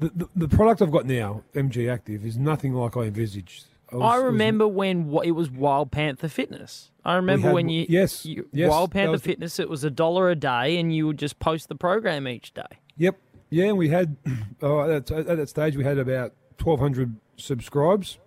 the, 0.00 0.28
the, 0.34 0.48
product 0.48 0.82
I've 0.82 0.90
got 0.90 1.06
now, 1.06 1.42
MG 1.54 1.90
Active, 1.90 2.24
is 2.24 2.36
nothing 2.36 2.74
like 2.74 2.96
I 2.96 3.02
envisaged. 3.02 3.66
I, 3.92 3.96
was, 3.96 4.14
I 4.14 4.16
remember 4.16 4.66
was, 4.66 4.74
when 4.74 5.20
it 5.24 5.32
was 5.32 5.50
Wild 5.50 5.92
Panther 5.92 6.28
Fitness. 6.28 6.90
I 7.04 7.14
remember 7.14 7.48
had, 7.48 7.54
when 7.54 7.68
you 7.68 7.86
yes, 7.88 8.24
you, 8.24 8.48
yes 8.52 8.70
Wild 8.70 8.90
Panther 8.90 9.18
Fitness. 9.18 9.58
It 9.58 9.68
was 9.68 9.84
a 9.84 9.90
dollar 9.90 10.30
a 10.30 10.34
day, 10.34 10.78
and 10.78 10.94
you 10.94 11.06
would 11.06 11.18
just 11.18 11.38
post 11.38 11.68
the 11.68 11.74
program 11.74 12.26
each 12.26 12.54
day. 12.54 12.62
Yep, 12.96 13.18
yeah, 13.50 13.66
and 13.66 13.78
we 13.78 13.88
had 13.88 14.16
oh, 14.62 14.90
at, 14.90 15.06
that, 15.06 15.28
at 15.28 15.36
that 15.36 15.48
stage 15.48 15.76
we 15.76 15.84
had 15.84 15.98
about 15.98 16.32
twelve 16.58 16.80
hundred 16.80 17.16
subscribes, 17.36 18.18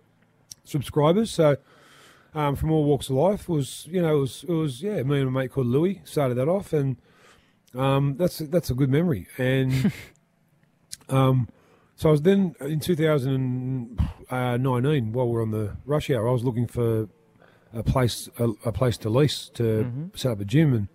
subscribers. 0.64 1.32
So 1.32 1.58
um, 2.34 2.56
from 2.56 2.72
all 2.72 2.86
walks 2.86 3.10
of 3.10 3.16
life 3.16 3.42
it 3.44 3.50
was 3.50 3.88
you 3.90 4.02
know 4.02 4.18
it 4.18 4.22
was 4.22 4.46
it 4.48 4.54
was 4.54 4.82
yeah 4.82 5.02
me 5.04 5.20
and 5.20 5.28
a 5.28 5.32
mate 5.32 5.52
called 5.52 5.68
Louis 5.68 6.02
started 6.06 6.36
that 6.36 6.48
off, 6.48 6.72
and 6.72 6.98
um, 7.76 8.16
that's 8.18 8.38
that's 8.38 8.70
a 8.70 8.74
good 8.74 8.90
memory 8.90 9.28
and. 9.38 9.92
um, 11.10 11.50
so 11.98 12.08
I 12.10 12.12
was 12.12 12.22
then 12.22 12.56
in 12.62 12.80
2019 12.80 15.12
while 15.12 15.28
we 15.28 15.36
are 15.36 15.42
on 15.42 15.50
the 15.50 15.76
rush 15.84 16.12
hour. 16.12 16.30
I 16.30 16.32
was 16.32 16.44
looking 16.44 16.68
for 16.68 17.10
a 17.74 17.82
place 17.82 18.30
a, 18.38 18.50
a 18.66 18.72
place 18.72 18.98
to 18.98 19.10
lease 19.10 19.50
to 19.56 19.64
mm-hmm. 19.64 20.06
set 20.14 20.32
up 20.32 20.40
a 20.40 20.46
gym, 20.46 20.76
and 20.76 20.88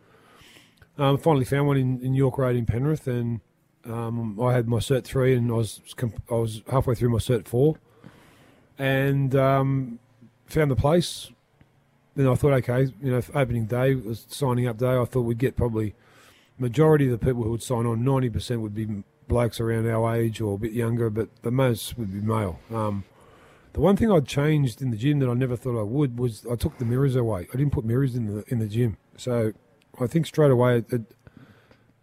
um, 0.98 1.18
finally 1.18 1.44
found 1.44 1.66
one 1.66 1.76
in, 1.76 2.00
in, 2.02 2.14
York 2.14 2.38
Road 2.38 2.54
in 2.54 2.66
Penrith. 2.66 3.08
And 3.08 3.40
um, 3.84 4.40
I 4.40 4.52
had 4.52 4.68
my 4.68 4.76
cert 4.76 5.02
three, 5.02 5.34
and 5.34 5.50
I 5.50 5.54
was 5.54 5.80
I 6.30 6.34
was 6.34 6.62
halfway 6.70 6.94
through 6.94 7.10
my 7.10 7.18
cert 7.18 7.48
four, 7.48 7.78
and 8.78 9.34
um, 9.34 9.98
found 10.46 10.70
the 10.70 10.76
place. 10.76 11.32
Then 12.14 12.28
I 12.28 12.36
thought, 12.36 12.52
okay, 12.52 12.92
you 13.02 13.10
know, 13.10 13.20
opening 13.34 13.66
day 13.66 13.96
was 13.96 14.24
signing 14.28 14.68
up 14.68 14.78
day. 14.78 14.96
I 14.96 15.04
thought 15.04 15.22
we'd 15.22 15.38
get 15.38 15.56
probably 15.56 15.96
majority 16.60 17.06
of 17.06 17.10
the 17.10 17.18
people 17.18 17.42
who 17.42 17.50
would 17.50 17.64
sign 17.64 17.86
on. 17.86 18.04
Ninety 18.04 18.30
percent 18.30 18.60
would 18.60 18.74
be 18.74 19.02
blokes 19.32 19.60
around 19.60 19.88
our 19.88 20.14
age 20.14 20.42
or 20.42 20.56
a 20.56 20.58
bit 20.58 20.72
younger, 20.72 21.08
but 21.08 21.28
the 21.40 21.50
most 21.50 21.96
would 21.96 22.12
be 22.12 22.20
male. 22.20 22.60
Um, 22.70 23.04
the 23.72 23.80
one 23.80 23.96
thing 23.96 24.12
I'd 24.12 24.26
changed 24.26 24.82
in 24.82 24.90
the 24.90 24.96
gym 24.98 25.20
that 25.20 25.28
I 25.30 25.32
never 25.32 25.56
thought 25.56 25.80
I 25.80 25.84
would 25.84 26.18
was 26.18 26.44
I 26.50 26.54
took 26.56 26.76
the 26.76 26.84
mirrors 26.84 27.16
away. 27.16 27.48
I 27.52 27.56
didn't 27.56 27.72
put 27.72 27.86
mirrors 27.86 28.14
in 28.14 28.26
the 28.26 28.44
in 28.48 28.58
the 28.58 28.68
gym, 28.68 28.98
so 29.16 29.52
I 29.98 30.06
think 30.06 30.26
straight 30.26 30.50
away 30.50 30.78
it, 30.78 30.92
it, 30.92 31.14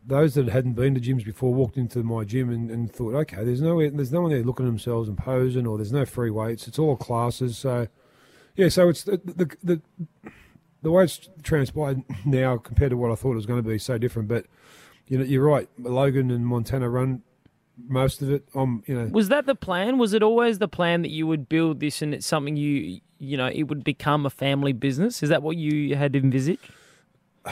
those 0.03 0.33
that 0.33 0.49
hadn't 0.49 0.73
been 0.73 0.95
to 0.95 0.99
gyms 0.99 1.23
before 1.23 1.53
walked 1.53 1.77
into 1.77 2.01
my 2.01 2.23
gym 2.23 2.49
and, 2.49 2.71
and 2.71 2.91
thought, 2.91 3.13
okay, 3.13 3.43
there's 3.43 3.61
no 3.61 3.77
there's 3.77 4.11
no 4.11 4.21
one 4.21 4.31
there 4.31 4.41
looking 4.41 4.65
at 4.65 4.69
themselves 4.69 5.07
and 5.07 5.15
posing, 5.15 5.67
or 5.67 5.77
there's 5.77 5.93
no 5.93 6.05
free 6.05 6.31
weights. 6.31 6.67
It's 6.67 6.79
all 6.79 6.97
classes. 6.97 7.59
So 7.59 7.87
yeah, 8.55 8.69
so 8.69 8.89
it's 8.89 9.03
the 9.03 9.21
the 9.23 9.55
the, 9.63 9.81
the 10.81 10.89
way 10.89 11.03
it's 11.03 11.29
transpired 11.43 12.01
now 12.25 12.57
compared 12.57 12.89
to 12.89 12.97
what 12.97 13.11
I 13.11 13.15
thought 13.15 13.33
it 13.33 13.35
was 13.35 13.45
going 13.45 13.61
to 13.61 13.69
be 13.69 13.77
so 13.77 13.99
different, 13.99 14.27
but 14.27 14.47
you 15.09 15.17
know, 15.17 15.23
you're 15.23 15.43
right. 15.43 15.67
Logan 15.79 16.31
and 16.31 16.45
Montana 16.45 16.89
run 16.89 17.23
most 17.87 18.21
of 18.21 18.31
it. 18.31 18.47
Um, 18.55 18.83
you 18.85 18.95
know, 18.95 19.05
was 19.07 19.29
that 19.29 19.45
the 19.45 19.55
plan? 19.55 19.97
Was 19.97 20.13
it 20.13 20.23
always 20.23 20.59
the 20.59 20.67
plan 20.67 21.01
that 21.01 21.09
you 21.09 21.27
would 21.27 21.49
build 21.49 21.79
this 21.79 22.01
and 22.01 22.13
it's 22.13 22.25
something 22.25 22.55
you, 22.55 23.01
you 23.17 23.35
know, 23.35 23.47
it 23.47 23.63
would 23.63 23.83
become 23.83 24.25
a 24.25 24.29
family 24.29 24.71
business? 24.71 25.21
Is 25.23 25.29
that 25.29 25.41
what 25.41 25.57
you 25.57 25.95
had 25.95 26.15
envisaged? 26.15 26.61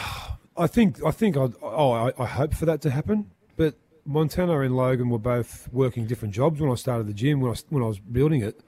I 0.60 0.66
think, 0.66 1.04
I 1.06 1.12
think, 1.12 1.38
I'd, 1.38 1.54
oh, 1.62 1.92
I, 1.92 2.12
I 2.18 2.26
hope 2.26 2.56
for 2.56 2.66
that 2.66 2.82
to 2.82 2.90
happen. 2.90 3.30
But 3.58 3.76
Montana 4.06 4.60
and 4.62 4.76
Logan 4.76 5.10
were 5.10 5.20
both 5.20 5.68
working 5.72 6.08
different 6.08 6.34
jobs 6.34 6.60
when 6.60 6.72
I 6.72 6.76
started 6.76 7.06
the 7.06 7.14
gym 7.14 7.42
when 7.42 7.52
I 7.52 7.56
when 7.70 7.84
I 7.84 7.88
was 7.88 8.00
building 8.00 8.42
it. 8.42 8.62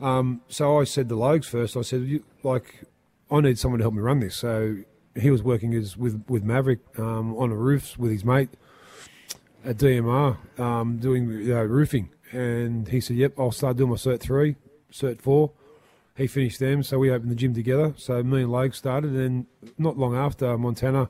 Um, 0.00 0.42
so 0.48 0.80
I 0.80 0.84
said 0.84 1.08
to 1.08 1.16
Logs 1.16 1.46
first. 1.46 1.76
I 1.76 1.82
said, 1.82 2.02
you, 2.02 2.24
like, 2.42 2.84
I 3.30 3.40
need 3.40 3.58
someone 3.58 3.78
to 3.78 3.84
help 3.84 3.94
me 3.94 4.00
run 4.00 4.20
this. 4.20 4.36
So 4.36 4.78
he 5.18 5.30
was 5.30 5.42
working 5.42 5.74
as 5.74 5.96
with 5.96 6.24
with 6.28 6.44
Maverick 6.44 6.80
um, 6.98 7.36
on 7.36 7.50
the 7.50 7.56
roofs 7.56 7.98
with 7.98 8.10
his 8.10 8.24
mate 8.24 8.50
at 9.64 9.76
DMR 9.76 10.36
um, 10.58 10.98
doing 10.98 11.30
you 11.30 11.54
know, 11.54 11.62
roofing, 11.64 12.10
and 12.32 12.88
he 12.88 13.00
said, 13.00 13.16
"Yep, 13.16 13.38
I'll 13.38 13.52
start 13.52 13.76
doing 13.76 13.90
my 13.90 13.96
cert 13.96 14.20
three, 14.20 14.56
cert 14.92 15.20
four. 15.20 15.52
He 16.16 16.26
finished 16.26 16.58
them, 16.58 16.82
so 16.82 16.98
we 16.98 17.10
opened 17.10 17.30
the 17.30 17.36
gym 17.36 17.54
together. 17.54 17.94
So 17.96 18.22
me 18.22 18.42
and 18.42 18.50
Logue 18.50 18.74
started, 18.74 19.12
and 19.12 19.46
not 19.76 19.96
long 19.96 20.16
after, 20.16 20.58
Montana 20.58 21.08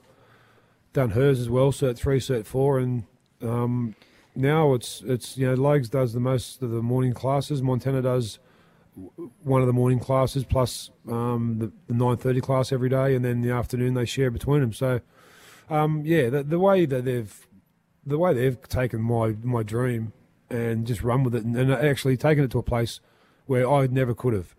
done 0.92 1.10
hers 1.10 1.40
as 1.40 1.48
well, 1.48 1.72
cert 1.72 1.96
three, 1.96 2.20
cert 2.20 2.44
four, 2.44 2.78
and 2.78 3.04
um, 3.42 3.94
now 4.34 4.74
it's 4.74 5.02
it's 5.06 5.36
you 5.36 5.46
know 5.46 5.54
Logs 5.54 5.88
does 5.88 6.12
the 6.12 6.20
most 6.20 6.62
of 6.62 6.70
the 6.70 6.82
morning 6.82 7.12
classes. 7.12 7.62
Montana 7.62 8.02
does 8.02 8.38
one 9.42 9.60
of 9.60 9.66
the 9.66 9.72
morning 9.72 9.98
classes 9.98 10.44
plus 10.44 10.90
um, 11.08 11.58
the, 11.58 11.72
the 11.86 11.94
nine 11.94 12.16
thirty 12.16 12.40
class 12.40 12.72
every 12.72 12.88
day, 12.88 13.14
and 13.14 13.24
then 13.24 13.40
the 13.40 13.50
afternoon 13.50 13.94
they 13.94 14.04
share 14.04 14.30
between 14.30 14.60
them. 14.60 14.72
So, 14.72 15.00
um, 15.70 16.02
yeah, 16.04 16.28
the, 16.30 16.42
the, 16.42 16.58
way 16.58 16.86
that 16.86 17.04
they've 17.04 17.46
the 18.04 18.18
way 18.18 18.34
they've 18.34 18.60
taken 18.68 19.00
my 19.00 19.34
my 19.42 19.62
dream 19.62 20.12
and 20.50 20.86
just 20.86 21.02
run 21.02 21.24
with 21.24 21.34
it, 21.34 21.44
and, 21.44 21.56
and 21.56 21.72
actually 21.72 22.16
taken 22.16 22.44
it 22.44 22.50
to 22.52 22.58
a 22.58 22.62
place 22.62 23.00
where 23.46 23.68
I 23.68 23.86
never 23.86 24.14
could 24.14 24.34
have. 24.34 24.54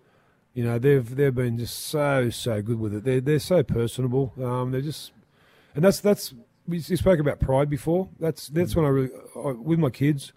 You 0.53 0.63
know, 0.63 0.79
they've 0.79 1.15
they've 1.15 1.33
been 1.33 1.57
just 1.57 1.79
so 1.79 2.29
so 2.29 2.61
good 2.61 2.79
with 2.79 2.93
it. 2.93 3.03
They're 3.03 3.21
they're 3.21 3.39
so 3.39 3.63
personable. 3.63 4.33
Um, 4.41 4.71
they're 4.71 4.81
just, 4.81 5.11
and 5.75 5.83
that's 5.83 5.99
that's 5.99 6.33
we 6.67 6.79
spoke 6.79 7.19
about 7.19 7.39
pride 7.39 7.69
before. 7.69 8.09
That's 8.19 8.47
that's 8.47 8.75
when 8.75 8.85
I 8.85 8.89
really 8.89 9.11
I, 9.35 9.51
with 9.51 9.79
my 9.79 9.89
kids. 9.89 10.33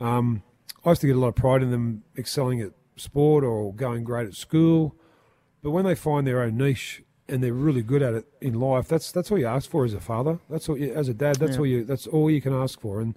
Um, 0.00 0.42
I 0.84 0.90
used 0.90 1.00
to 1.02 1.06
get 1.06 1.16
a 1.16 1.18
lot 1.18 1.28
of 1.28 1.36
pride 1.36 1.62
in 1.62 1.70
them 1.70 2.02
excelling 2.18 2.60
at 2.60 2.72
sport 2.96 3.44
or 3.44 3.74
going 3.74 4.04
great 4.04 4.26
at 4.26 4.34
school. 4.34 4.96
But 5.62 5.70
when 5.70 5.84
they 5.84 5.94
find 5.94 6.26
their 6.26 6.42
own 6.42 6.56
niche 6.56 7.02
and 7.28 7.42
they're 7.42 7.52
really 7.52 7.82
good 7.82 8.02
at 8.02 8.14
it 8.14 8.26
in 8.40 8.58
life, 8.58 8.88
that's 8.88 9.12
that's 9.12 9.30
all 9.30 9.38
you 9.38 9.46
ask 9.46 9.70
for 9.70 9.84
as 9.84 9.94
a 9.94 10.00
father. 10.00 10.38
That's 10.50 10.68
all 10.68 10.76
you, 10.76 10.92
as 10.92 11.08
a 11.08 11.14
dad. 11.14 11.36
That's 11.36 11.52
yeah. 11.52 11.58
all 11.58 11.66
you. 11.66 11.84
That's 11.84 12.06
all 12.06 12.30
you 12.30 12.40
can 12.40 12.52
ask 12.52 12.80
for. 12.80 13.00
And 13.00 13.16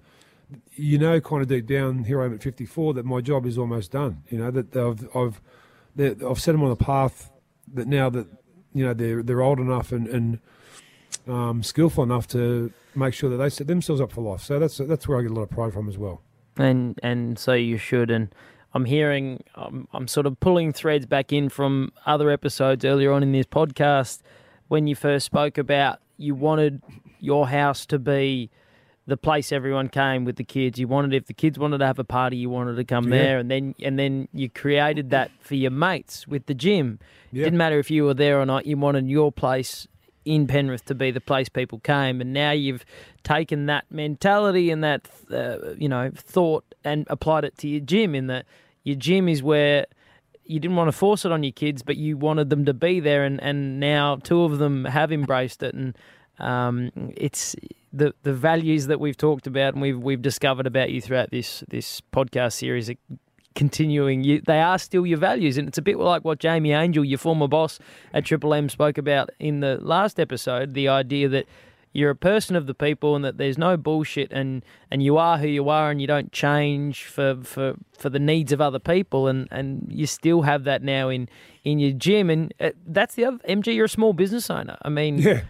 you 0.74 0.98
know, 0.98 1.20
kind 1.20 1.42
of 1.42 1.48
deep 1.48 1.66
down, 1.66 2.04
here 2.04 2.22
I 2.22 2.26
am 2.26 2.34
at 2.34 2.42
54, 2.42 2.94
that 2.94 3.04
my 3.04 3.20
job 3.20 3.46
is 3.46 3.58
almost 3.58 3.90
done. 3.90 4.22
You 4.30 4.38
know 4.38 4.50
that 4.50 4.76
I've 4.76 5.16
I've 5.16 5.40
I've 6.24 6.40
set 6.40 6.52
them 6.52 6.62
on 6.62 6.70
a 6.70 6.76
path 6.76 7.30
that 7.74 7.88
now 7.88 8.10
that 8.10 8.26
you 8.72 8.84
know 8.84 8.94
they're 8.94 9.22
they're 9.22 9.42
old 9.42 9.58
enough 9.58 9.92
and 9.92 10.06
and 10.06 10.38
um, 11.26 11.62
skillful 11.62 12.04
enough 12.04 12.26
to 12.28 12.72
make 12.94 13.14
sure 13.14 13.30
that 13.30 13.36
they 13.36 13.48
set 13.48 13.66
themselves 13.66 14.00
up 14.00 14.12
for 14.12 14.20
life. 14.20 14.42
So 14.42 14.58
that's 14.58 14.78
that's 14.78 15.08
where 15.08 15.18
I 15.18 15.22
get 15.22 15.30
a 15.30 15.34
lot 15.34 15.42
of 15.42 15.50
pride 15.50 15.72
from 15.72 15.88
as 15.88 15.98
well. 15.98 16.22
and 16.56 16.98
and 17.02 17.38
so 17.38 17.52
you 17.52 17.78
should. 17.78 18.10
And 18.10 18.28
I'm 18.76 18.84
hearing, 18.84 19.42
I'm, 19.54 19.88
I'm 19.94 20.06
sort 20.06 20.26
of 20.26 20.38
pulling 20.38 20.72
threads 20.74 21.06
back 21.06 21.32
in 21.32 21.48
from 21.48 21.92
other 22.04 22.30
episodes 22.30 22.84
earlier 22.84 23.10
on 23.10 23.22
in 23.22 23.32
this 23.32 23.46
podcast 23.46 24.20
when 24.68 24.86
you 24.86 24.94
first 24.94 25.24
spoke 25.24 25.56
about 25.56 25.98
you 26.18 26.34
wanted 26.34 26.82
your 27.18 27.48
house 27.48 27.86
to 27.86 27.98
be 27.98 28.50
the 29.06 29.16
place 29.16 29.50
everyone 29.52 29.88
came 29.88 30.24
with 30.26 30.36
the 30.36 30.44
kids. 30.44 30.78
You 30.78 30.88
wanted 30.88 31.14
if 31.14 31.26
the 31.26 31.32
kids 31.32 31.58
wanted 31.58 31.78
to 31.78 31.86
have 31.86 31.98
a 31.98 32.04
party, 32.04 32.36
you 32.36 32.50
wanted 32.50 32.76
to 32.76 32.84
come 32.84 33.04
Yeah. 33.04 33.18
there, 33.18 33.38
and 33.38 33.50
then 33.50 33.74
and 33.80 33.98
then 33.98 34.28
you 34.34 34.50
created 34.50 35.08
that 35.10 35.30
for 35.40 35.54
your 35.54 35.70
mates 35.70 36.26
with 36.28 36.44
the 36.46 36.54
gym. 36.54 36.98
Yeah. 37.32 37.44
Didn't 37.44 37.56
matter 37.58 37.78
if 37.78 37.90
you 37.90 38.04
were 38.04 38.14
there 38.14 38.38
or 38.40 38.44
not. 38.44 38.66
You 38.66 38.76
wanted 38.76 39.08
your 39.08 39.32
place 39.32 39.86
in 40.24 40.46
Penrith 40.48 40.84
to 40.86 40.94
be 40.94 41.12
the 41.12 41.20
place 41.20 41.48
people 41.48 41.78
came, 41.78 42.20
and 42.20 42.32
now 42.32 42.50
you've 42.50 42.84
taken 43.22 43.66
that 43.66 43.84
mentality 43.90 44.70
and 44.70 44.82
that 44.84 45.08
uh, 45.32 45.74
you 45.78 45.88
know 45.88 46.10
thought 46.16 46.64
and 46.84 47.06
applied 47.08 47.44
it 47.44 47.56
to 47.58 47.68
your 47.68 47.80
gym. 47.80 48.14
In 48.14 48.26
that 48.26 48.44
your 48.86 48.94
gym 48.94 49.28
is 49.28 49.42
where 49.42 49.86
you 50.44 50.60
didn't 50.60 50.76
want 50.76 50.86
to 50.86 50.92
force 50.92 51.24
it 51.24 51.32
on 51.32 51.42
your 51.42 51.52
kids, 51.52 51.82
but 51.82 51.96
you 51.96 52.16
wanted 52.16 52.50
them 52.50 52.64
to 52.66 52.72
be 52.72 53.00
there, 53.00 53.24
and, 53.24 53.42
and 53.42 53.80
now 53.80 54.14
two 54.22 54.42
of 54.42 54.58
them 54.58 54.84
have 54.84 55.10
embraced 55.10 55.60
it, 55.64 55.74
and 55.74 55.98
um, 56.38 56.92
it's 57.16 57.56
the 57.92 58.14
the 58.22 58.32
values 58.32 58.86
that 58.86 59.00
we've 59.00 59.16
talked 59.16 59.46
about 59.46 59.72
and 59.72 59.82
we've 59.82 59.98
we've 59.98 60.22
discovered 60.22 60.66
about 60.66 60.90
you 60.90 61.00
throughout 61.00 61.30
this 61.30 61.64
this 61.68 62.00
podcast 62.12 62.52
series. 62.52 62.88
Are 62.88 62.94
continuing, 63.56 64.22
you, 64.22 64.42
they 64.46 64.60
are 64.60 64.78
still 64.78 65.04
your 65.04 65.18
values, 65.18 65.58
and 65.58 65.66
it's 65.66 65.78
a 65.78 65.82
bit 65.82 65.98
like 65.98 66.24
what 66.24 66.38
Jamie 66.38 66.72
Angel, 66.72 67.04
your 67.04 67.18
former 67.18 67.48
boss 67.48 67.80
at 68.14 68.24
Triple 68.24 68.54
M, 68.54 68.68
spoke 68.68 68.98
about 68.98 69.30
in 69.40 69.60
the 69.60 69.78
last 69.80 70.20
episode. 70.20 70.74
The 70.74 70.88
idea 70.88 71.28
that 71.30 71.46
you're 71.96 72.10
a 72.10 72.16
person 72.16 72.56
of 72.56 72.66
the 72.66 72.74
people 72.74 73.16
and 73.16 73.24
that 73.24 73.38
there's 73.38 73.56
no 73.56 73.76
bullshit 73.76 74.30
and, 74.30 74.62
and 74.90 75.02
you 75.02 75.16
are 75.16 75.38
who 75.38 75.46
you 75.48 75.68
are 75.68 75.90
and 75.90 76.00
you 76.00 76.06
don't 76.06 76.30
change 76.30 77.04
for, 77.04 77.38
for, 77.42 77.74
for 77.96 78.10
the 78.10 78.18
needs 78.18 78.52
of 78.52 78.60
other 78.60 78.78
people 78.78 79.26
and, 79.28 79.48
and 79.50 79.86
you 79.90 80.06
still 80.06 80.42
have 80.42 80.64
that 80.64 80.82
now 80.82 81.08
in, 81.08 81.28
in 81.64 81.78
your 81.78 81.92
gym 81.92 82.28
and 82.28 82.52
uh, 82.60 82.70
that's 82.86 83.14
the 83.14 83.24
other 83.24 83.38
MG 83.48 83.74
you're 83.74 83.86
a 83.86 83.88
small 83.88 84.12
business 84.12 84.50
owner 84.50 84.76
I 84.82 84.90
mean 84.90 85.18
Yeah. 85.18 85.42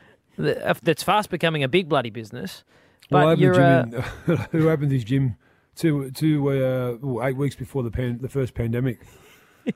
that's 0.83 1.03
fast 1.03 1.31
becoming 1.31 1.65
a 1.65 1.69
big 1.69 1.89
bloody 1.89 2.11
business 2.11 2.63
but 3.11 3.19
Well, 3.19 3.29
I 3.29 3.33
opened 3.33 3.55
uh, 3.55 3.83
gym 3.83 4.05
in, 4.29 4.37
who 4.53 4.71
opened 4.71 4.93
his 4.93 5.05
gym 5.05 5.37
two 5.75 6.11
two 6.13 6.49
uh, 6.51 7.25
eight 7.27 7.37
weeks 7.37 7.55
before 7.57 7.83
the 7.83 7.91
pan, 7.91 8.19
the 8.21 8.29
first 8.29 8.55
pandemic. 8.55 8.99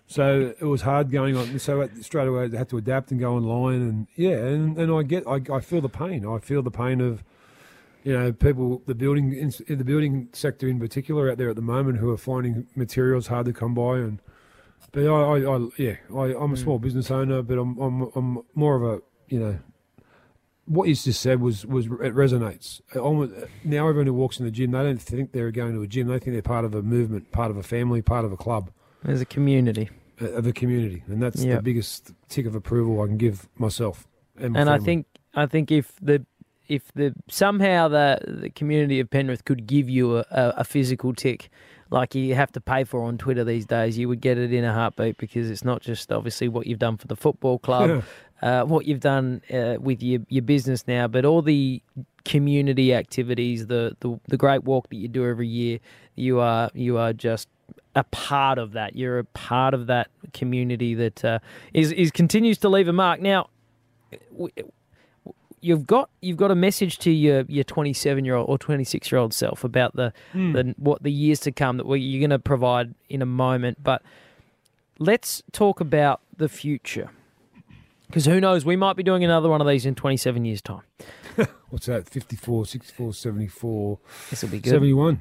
So 0.07 0.55
it 0.61 0.65
was 0.65 0.83
hard 0.83 1.11
going 1.11 1.37
on. 1.37 1.59
So 1.59 1.89
straight 2.01 2.29
away, 2.29 2.49
they 2.49 2.59
had 2.59 2.69
to 2.71 2.79
adapt 2.79 3.11
and 3.11 3.21
go 3.21 3.35
online, 3.35 3.81
and 3.81 4.07
yeah, 4.17 4.37
and, 4.37 4.77
and 4.77 4.93
I 4.93 5.03
get 5.03 5.27
I, 5.27 5.41
I 5.53 5.61
feel 5.61 5.81
the 5.81 5.89
pain. 5.89 6.27
I 6.27 6.39
feel 6.39 6.63
the 6.63 6.71
pain 6.71 7.01
of 7.01 7.25
you 8.03 8.13
know 8.13 8.33
people 8.33 8.83
the 8.87 8.95
building 8.95 9.33
in, 9.33 9.77
the 9.77 9.85
building 9.85 10.29
sector 10.33 10.69
in 10.69 10.79
particular 10.79 11.31
out 11.31 11.39
there 11.39 11.51
at 11.51 11.57
the 11.57 11.63
moment 11.63 11.99
who 11.99 12.11
are 12.11 12.19
finding 12.19 12.67
materials 12.75 13.29
hard 13.29 13.47
to 13.47 13.53
come 13.53 13.75
by 13.75 13.99
and. 13.99 14.21
But 14.93 15.07
I, 15.07 15.13
I, 15.13 15.57
I 15.57 15.69
yeah, 15.77 15.97
I, 16.11 16.35
I'm 16.35 16.53
a 16.53 16.57
mm. 16.57 16.59
small 16.59 16.79
business 16.81 17.11
owner, 17.13 17.43
but 17.43 17.59
I'm, 17.59 17.79
I'm, 17.79 18.11
I'm 18.17 18.43
more 18.55 18.75
of 18.75 18.83
a, 18.83 19.03
you 19.29 19.39
know, 19.39 19.59
what 20.71 20.89
you 20.89 20.95
just 20.95 21.21
said 21.21 21.41
was 21.41 21.67
was 21.67 21.87
it 21.87 22.15
resonates. 22.15 22.81
Almost, 22.97 23.33
now 23.65 23.89
everyone 23.89 24.07
who 24.07 24.15
walks 24.15 24.39
in 24.39 24.45
the 24.45 24.51
gym, 24.51 24.71
they 24.71 24.83
don't 24.83 25.01
think 25.01 25.33
they're 25.33 25.51
going 25.51 25.75
to 25.75 25.83
a 25.83 25.87
gym. 25.87 26.07
They 26.07 26.19
think 26.19 26.35
they're 26.35 26.43
part 26.43 26.65
of 26.65 26.75
a 26.75 26.83
movement, 26.83 27.33
part 27.33 27.51
of 27.51 27.57
a 27.57 27.63
family, 27.63 28.03
part 28.03 28.25
of 28.25 28.33
a 28.33 28.37
club, 28.37 28.71
there's 29.05 29.21
a 29.21 29.27
community 29.27 29.91
uh, 30.21 30.27
of 30.33 30.47
a 30.47 30.53
community, 30.53 31.03
and 31.07 31.23
that's 31.23 31.43
Yeah. 31.43 31.57
the 31.57 31.63
biggest 31.63 32.13
tick 32.29 32.47
of 32.47 32.55
approval 32.55 33.01
I 33.03 33.07
can 33.07 33.17
give 33.17 33.49
myself. 33.57 34.07
And, 34.39 34.53
my 34.55 34.61
and 34.61 34.71
I 34.71 34.79
think 34.79 35.07
I 35.35 35.47
think 35.47 35.71
if 35.71 35.93
the 36.01 36.25
if 36.69 36.93
the 36.95 37.13
somehow 37.29 37.89
the 37.89 38.19
the 38.27 38.51
community 38.51 39.01
of 39.01 39.11
Penrith 39.11 39.45
could 39.45 39.67
give 39.67 39.89
you 39.89 40.19
a, 40.19 40.25
a, 40.31 40.55
a 40.59 40.65
physical 40.65 41.13
tick, 41.15 41.51
like 41.91 42.15
you 42.15 42.35
have 42.35 42.53
to 42.53 42.61
pay 42.61 42.85
for 42.85 43.03
on 43.03 43.19
Twitter 43.19 43.45
these 43.45 43.67
days, 43.67 43.99
you 43.99 44.09
would 44.09 44.21
get 44.21 44.39
it 44.39 44.53
in 44.53 44.65
a 44.65 44.73
heartbeat 44.73 45.17
because 45.19 45.51
it's 45.51 45.65
not 45.65 45.83
just 45.83 46.13
obviously 46.13 46.49
what 46.49 46.67
you've 46.67 46.79
done 46.79 46.97
for 46.97 47.09
the 47.09 47.17
football 47.17 47.59
club, 47.59 48.05
uh, 48.43 48.63
what 48.65 48.87
you've 48.87 49.01
done 49.01 49.43
uh, 49.53 49.77
with 49.81 50.03
your 50.03 50.21
your 50.29 50.43
business 50.43 50.87
now, 50.87 51.09
but 51.09 51.25
all 51.25 51.43
the 51.43 51.83
community 52.25 52.95
activities, 52.95 53.67
the, 53.67 53.97
the 54.01 54.21
the 54.29 54.37
great 54.37 54.65
walk 54.65 54.89
that 54.91 54.97
you 54.97 55.09
do 55.09 55.27
every 55.27 55.49
year, 55.49 55.79
you 56.15 56.39
are 56.41 56.71
you 56.75 56.99
are 56.99 57.13
just 57.13 57.49
a 57.95 58.05
part 58.05 58.59
of 58.59 58.73
that. 58.73 58.97
You're 58.97 59.19
a 59.19 59.25
part 59.25 59.75
of 59.75 59.87
that 59.89 60.09
community 60.33 60.95
that 60.95 61.25
uh, 61.25 61.39
is 61.75 61.93
is 61.93 62.11
continues 62.11 62.59
to 62.59 62.69
leave 62.69 62.89
a 62.89 62.93
mark. 62.93 63.21
Now, 63.21 63.49
you've 65.61 65.87
got 65.87 66.11
you've 66.21 66.37
got 66.37 66.51
a 66.51 66.55
message 66.55 66.99
to 66.99 67.11
your 67.11 67.45
your 67.49 67.65
27 67.65 68.25
year 68.25 68.35
old 68.35 68.49
or 68.49 68.59
26 68.59 69.11
year 69.13 69.19
old 69.19 69.35
self 69.35 69.65
about 69.65 69.95
the, 69.97 70.13
the 70.35 70.75
what 70.79 71.03
the 71.03 71.13
years 71.13 71.41
to 71.41 71.53
come 71.53 71.77
that 71.77 71.87
we- 71.87 72.01
you're 72.01 72.21
going 72.21 72.31
to 72.31 72.39
provide 72.39 72.95
in 73.09 73.23
a 73.23 73.27
moment. 73.27 73.83
But 73.83 74.03
let's 74.99 75.43
talk 75.53 75.81
about 75.81 76.21
the 76.37 76.49
future. 76.49 77.11
Because 78.07 78.25
who 78.27 78.41
knows, 78.41 78.65
we 78.65 78.75
might 78.75 78.97
be 78.97 79.05
doing 79.05 79.23
another 79.23 79.49
one 79.49 79.61
of 79.61 79.69
these 79.69 79.87
in 79.87 79.95
27 79.95 80.45
years' 80.45 80.61
time. 80.61 80.83
what's 81.71 81.87
that? 81.87 82.09
54, 82.09 82.67
64, 82.67 83.15
74, 83.15 83.99
This 84.31 84.43
will 84.43 84.49
be 84.51 84.59
good. 84.59 84.71
71. 84.71 85.21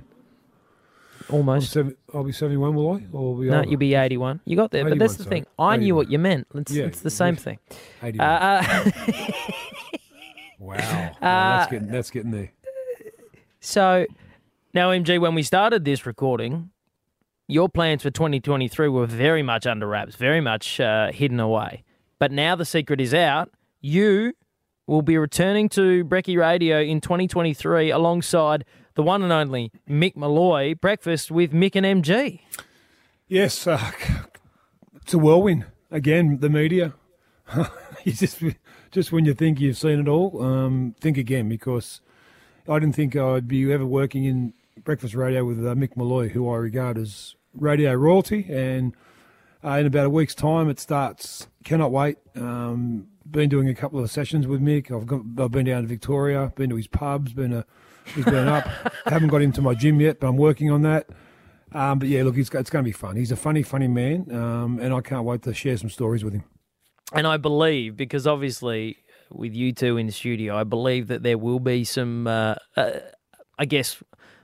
I'm 1.29 1.35
Almost. 1.35 1.71
seven, 1.71 1.95
I'll 2.13 2.23
be 2.23 2.31
71, 2.31 2.73
will 2.73 2.91
I? 2.93 3.03
Or 3.11 3.35
will 3.35 3.43
No, 3.43 3.57
older? 3.59 3.69
you'll 3.69 3.77
be 3.79 3.93
81. 3.93 4.41
You 4.45 4.55
got 4.55 4.71
there, 4.71 4.83
but 4.83 4.97
that's 4.97 5.13
81, 5.13 5.23
the 5.23 5.29
thing. 5.29 5.45
sorry. 5.57 5.73
I 5.73 5.77
knew 5.77 5.95
what 5.95 6.09
you 6.09 6.17
meant. 6.19 6.47
It's, 6.55 6.71
Yeah, 6.71 6.85
it's 6.85 7.01
the 7.01 7.09
same 7.11 7.35
thing. 7.35 7.59
81. 8.01 8.27
Uh, 8.27 8.63
uh, 8.65 8.91
wow. 10.59 10.75
Yeah, 10.77 11.13
that's 11.21 11.71
getting 11.71 11.87
that's 11.89 12.09
getting 12.11 12.31
there. 12.31 12.51
So 13.59 14.05
now, 14.73 14.89
MG, 14.91 15.19
when 15.19 15.35
we 15.35 15.43
started 15.43 15.85
this 15.85 16.05
recording, 16.05 16.71
your 17.47 17.69
plans 17.69 18.03
for 18.03 18.09
2023 18.11 18.87
were 18.87 19.05
very 19.05 19.43
much 19.43 19.65
under 19.67 19.87
wraps, 19.87 20.15
very 20.15 20.41
much 20.41 20.79
uh, 20.79 21.11
hidden 21.11 21.39
away. 21.39 21.83
But 22.19 22.31
now 22.31 22.55
the 22.55 22.65
secret 22.65 22.99
is 23.01 23.13
out. 23.13 23.51
You 23.81 24.33
will 24.87 25.01
be 25.01 25.17
returning 25.17 25.69
to 25.69 26.03
Brecky 26.05 26.37
Radio 26.37 26.81
in 26.81 27.01
2023 27.01 27.91
alongside 27.91 28.65
the 28.99 29.03
one 29.03 29.23
and 29.23 29.31
only 29.31 29.71
Mick 29.89 30.17
Molloy. 30.17 30.75
Breakfast 30.75 31.31
with 31.31 31.53
Mick 31.53 31.73
and 31.73 32.03
MG. 32.03 32.41
Yes, 33.29 33.65
uh, 33.65 33.91
it's 34.93 35.13
a 35.13 35.17
whirlwind 35.17 35.67
again. 35.89 36.39
The 36.41 36.49
media, 36.49 36.95
you 38.03 38.11
just 38.11 38.43
just 38.91 39.13
when 39.13 39.23
you 39.23 39.33
think 39.33 39.61
you've 39.61 39.77
seen 39.77 40.01
it 40.01 40.09
all, 40.09 40.43
um, 40.43 40.95
think 40.99 41.17
again 41.17 41.47
because 41.47 42.01
I 42.67 42.77
didn't 42.77 42.93
think 42.93 43.15
I'd 43.15 43.47
be 43.47 43.71
ever 43.71 43.85
working 43.85 44.25
in 44.25 44.53
breakfast 44.83 45.15
radio 45.15 45.45
with 45.45 45.59
uh, 45.59 45.75
Mick 45.75 45.95
Molloy, 45.95 46.27
who 46.27 46.51
I 46.51 46.57
regard 46.57 46.97
as 46.97 47.35
radio 47.53 47.93
royalty. 47.93 48.47
And 48.49 48.93
uh, 49.63 49.77
in 49.79 49.85
about 49.85 50.07
a 50.07 50.09
week's 50.09 50.35
time, 50.35 50.69
it 50.69 50.77
starts. 50.77 51.47
Cannot 51.63 51.93
wait. 51.93 52.17
Um, 52.35 53.07
been 53.31 53.47
doing 53.47 53.69
a 53.69 53.75
couple 53.75 54.01
of 54.01 54.11
sessions 54.11 54.45
with 54.45 54.61
Mick. 54.61 54.93
I've 54.93 55.07
got, 55.07 55.21
I've 55.41 55.51
been 55.51 55.67
down 55.67 55.83
to 55.83 55.87
Victoria, 55.87 56.51
been 56.57 56.69
to 56.71 56.75
his 56.75 56.87
pubs, 56.87 57.31
been 57.31 57.53
a, 57.53 57.65
he's 58.15 58.25
been 58.25 58.47
up. 58.47 58.67
Haven't 59.05 59.29
got 59.29 59.41
him 59.41 59.51
to 59.53 59.61
my 59.61 59.73
gym 59.73 59.99
yet, 59.99 60.19
but 60.19 60.27
I'm 60.27 60.37
working 60.37 60.71
on 60.71 60.81
that. 60.83 61.07
Um, 61.71 61.99
but 61.99 62.07
yeah, 62.07 62.23
look, 62.23 62.37
it's, 62.37 62.49
it's 62.53 62.69
going 62.69 62.83
to 62.83 62.87
be 62.87 62.91
fun. 62.91 63.15
He's 63.15 63.31
a 63.31 63.35
funny, 63.35 63.61
funny 63.61 63.87
man, 63.87 64.25
um, 64.33 64.79
and 64.79 64.93
I 64.93 65.01
can't 65.01 65.23
wait 65.23 65.43
to 65.43 65.53
share 65.53 65.77
some 65.77 65.89
stories 65.89 66.23
with 66.23 66.33
him. 66.33 66.43
And 67.13 67.27
I 67.27 67.37
believe, 67.37 67.95
because 67.95 68.25
obviously 68.25 68.97
with 69.31 69.53
you 69.53 69.71
two 69.71 69.97
in 69.97 70.07
the 70.07 70.11
studio, 70.11 70.57
I 70.57 70.63
believe 70.63 71.07
that 71.07 71.23
there 71.23 71.37
will 71.37 71.59
be 71.59 71.83
some, 71.83 72.27
uh, 72.27 72.55
uh, 72.75 72.91
I 73.57 73.65
guess, 73.65 74.01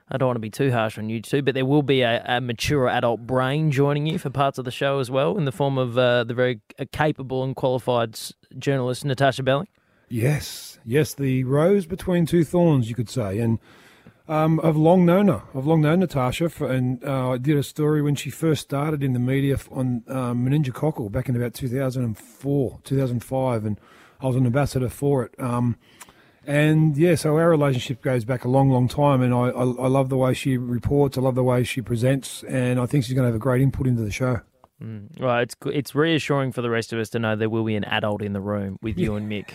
I 0.09 0.17
don't 0.17 0.27
want 0.27 0.35
to 0.35 0.41
be 0.41 0.51
too 0.51 0.71
harsh 0.71 0.99
on 0.99 1.09
you 1.09 1.19
two, 1.19 1.41
but 1.41 1.55
there 1.55 1.65
will 1.65 1.81
be 1.81 2.01
a, 2.01 2.23
a 2.25 2.41
mature 2.41 2.87
adult 2.87 3.25
brain 3.25 3.71
joining 3.71 4.05
you 4.05 4.19
for 4.19 4.29
parts 4.29 4.59
of 4.59 4.65
the 4.65 4.71
show 4.71 4.99
as 4.99 5.09
well, 5.09 5.37
in 5.37 5.45
the 5.45 5.51
form 5.51 5.79
of 5.79 5.97
uh, 5.97 6.23
the 6.25 6.35
very 6.35 6.61
uh, 6.79 6.85
capable 6.91 7.43
and 7.43 7.55
qualified 7.55 8.19
journalist 8.59 9.03
Natasha 9.03 9.41
Belling. 9.41 9.67
Yes, 10.09 10.79
yes, 10.85 11.13
the 11.13 11.43
rose 11.43 11.85
between 11.85 12.25
two 12.25 12.43
thorns, 12.43 12.89
you 12.89 12.95
could 12.95 13.09
say. 13.09 13.39
And 13.39 13.59
um, 14.27 14.59
I've 14.63 14.75
long 14.75 15.05
known 15.05 15.27
her. 15.27 15.43
I've 15.53 15.65
long 15.65 15.81
known 15.81 15.99
Natasha, 15.99 16.49
for, 16.49 16.71
and 16.71 17.03
uh, 17.03 17.31
I 17.31 17.37
did 17.37 17.57
a 17.57 17.63
story 17.63 18.01
when 18.01 18.15
she 18.15 18.29
first 18.29 18.61
started 18.63 19.03
in 19.03 19.13
the 19.13 19.19
media 19.19 19.57
on 19.71 20.03
um, 20.07 20.45
meningococcal 20.45 21.11
back 21.11 21.29
in 21.29 21.35
about 21.35 21.53
2004, 21.53 22.79
2005, 22.83 23.65
and 23.65 23.79
I 24.21 24.27
was 24.27 24.35
an 24.35 24.45
ambassador 24.45 24.89
for 24.89 25.25
it. 25.25 25.35
Um, 25.39 25.77
and 26.47 26.95
yeah, 26.95 27.15
so 27.15 27.37
our 27.37 27.49
relationship 27.49 28.01
goes 28.01 28.25
back 28.25 28.45
a 28.45 28.47
long, 28.47 28.69
long 28.69 28.87
time, 28.87 29.21
and 29.21 29.33
I, 29.33 29.49
I, 29.49 29.63
I 29.63 29.87
love 29.87 30.09
the 30.09 30.17
way 30.17 30.33
she 30.33 30.57
reports. 30.57 31.17
I 31.17 31.21
love 31.21 31.35
the 31.35 31.43
way 31.43 31.63
she 31.63 31.81
presents, 31.81 32.43
and 32.43 32.79
I 32.79 32.85
think 32.85 33.03
she's 33.03 33.13
going 33.13 33.23
to 33.23 33.27
have 33.27 33.35
a 33.35 33.39
great 33.39 33.61
input 33.61 33.87
into 33.87 34.03
the 34.03 34.11
show. 34.11 34.41
Well, 35.19 35.39
it's 35.39 35.55
it's 35.67 35.95
reassuring 35.95 36.51
for 36.51 36.61
the 36.61 36.69
rest 36.69 36.91
of 36.91 36.99
us 36.99 37.09
to 37.11 37.19
know 37.19 37.35
there 37.35 37.49
will 37.49 37.63
be 37.63 37.75
an 37.75 37.85
adult 37.85 38.21
in 38.21 38.33
the 38.33 38.41
room 38.41 38.77
with 38.81 38.97
you 38.97 39.15
and 39.15 39.29
Mick. 39.31 39.49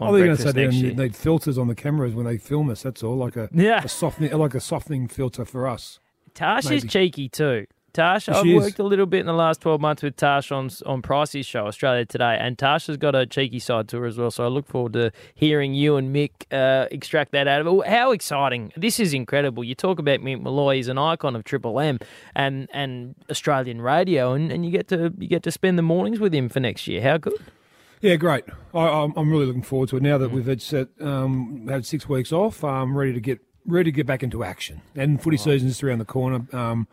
Oh, 0.00 0.06
On 0.06 0.12
they're 0.14 0.24
going 0.24 0.36
to 0.36 0.42
say 0.42 0.52
breakfast 0.52 0.80
they 0.96 1.02
need 1.04 1.16
filters 1.16 1.56
on 1.58 1.68
the 1.68 1.74
cameras 1.74 2.14
when 2.14 2.26
they 2.26 2.38
film 2.38 2.70
us. 2.70 2.82
That's 2.82 3.02
all, 3.02 3.16
like 3.16 3.36
a 3.36 3.48
Yeah. 3.52 3.82
a 3.84 3.88
softening, 3.88 4.32
like 4.32 4.54
a 4.54 4.60
softening 4.60 5.08
filter 5.08 5.44
for 5.44 5.66
us. 5.68 6.00
Tasha's 6.34 6.70
maybe. 6.70 6.88
cheeky 6.88 7.28
too. 7.28 7.66
Tash, 7.92 8.28
I've 8.28 8.44
is. 8.44 8.60
worked 8.60 8.80
a 8.80 8.82
little 8.82 9.06
bit 9.06 9.20
in 9.20 9.26
the 9.26 9.32
last 9.32 9.60
12 9.60 9.80
months 9.80 10.02
with 10.02 10.16
Tash 10.16 10.50
on, 10.50 10.68
on 10.84 11.00
Pricey's 11.00 11.46
show, 11.46 11.68
Australia 11.68 12.04
Today, 12.04 12.36
and 12.40 12.58
Tash 12.58 12.88
has 12.88 12.96
got 12.96 13.14
a 13.14 13.24
cheeky 13.24 13.60
side 13.60 13.86
to 13.90 13.98
her 14.00 14.06
as 14.06 14.18
well, 14.18 14.32
so 14.32 14.42
I 14.42 14.48
look 14.48 14.66
forward 14.66 14.94
to 14.94 15.12
hearing 15.36 15.74
you 15.74 15.94
and 15.94 16.12
Mick 16.12 16.30
uh, 16.50 16.88
extract 16.90 17.30
that 17.30 17.46
out 17.46 17.60
of 17.64 17.68
it. 17.68 17.86
How 17.86 18.10
exciting. 18.10 18.72
This 18.76 18.98
is 18.98 19.14
incredible. 19.14 19.62
You 19.62 19.76
talk 19.76 20.00
about 20.00 20.18
Mick 20.18 20.42
Molloy, 20.42 20.74
he's 20.74 20.88
an 20.88 20.98
icon 20.98 21.36
of 21.36 21.44
Triple 21.44 21.78
M 21.78 22.00
and, 22.34 22.68
and 22.72 23.14
Australian 23.30 23.80
radio, 23.80 24.32
and, 24.32 24.50
and 24.50 24.64
you 24.66 24.72
get 24.72 24.88
to 24.88 25.12
you 25.16 25.28
get 25.28 25.44
to 25.44 25.52
spend 25.52 25.78
the 25.78 25.82
mornings 25.82 26.18
with 26.18 26.34
him 26.34 26.48
for 26.48 26.58
next 26.58 26.88
year. 26.88 27.00
How 27.00 27.18
good? 27.18 27.34
Yeah, 28.04 28.16
great. 28.16 28.44
I, 28.74 28.86
I'm, 28.86 29.14
I'm 29.16 29.30
really 29.30 29.46
looking 29.46 29.62
forward 29.62 29.88
to 29.88 29.96
it 29.96 30.02
now 30.02 30.18
that 30.18 30.30
we've 30.30 30.44
had 30.44 30.60
set, 30.60 30.88
um, 31.00 31.66
had 31.68 31.86
six 31.86 32.06
weeks 32.06 32.32
off. 32.32 32.62
I'm 32.62 32.94
ready 32.94 33.14
to 33.14 33.20
get 33.20 33.40
ready 33.64 33.90
to 33.90 33.96
get 33.96 34.06
back 34.06 34.22
into 34.22 34.44
action. 34.44 34.82
And 34.94 35.22
footy 35.22 35.38
season's 35.38 35.72
just 35.72 35.82
around 35.82 36.00
the 36.00 36.04
corner. 36.04 36.46
Um, 36.52 36.86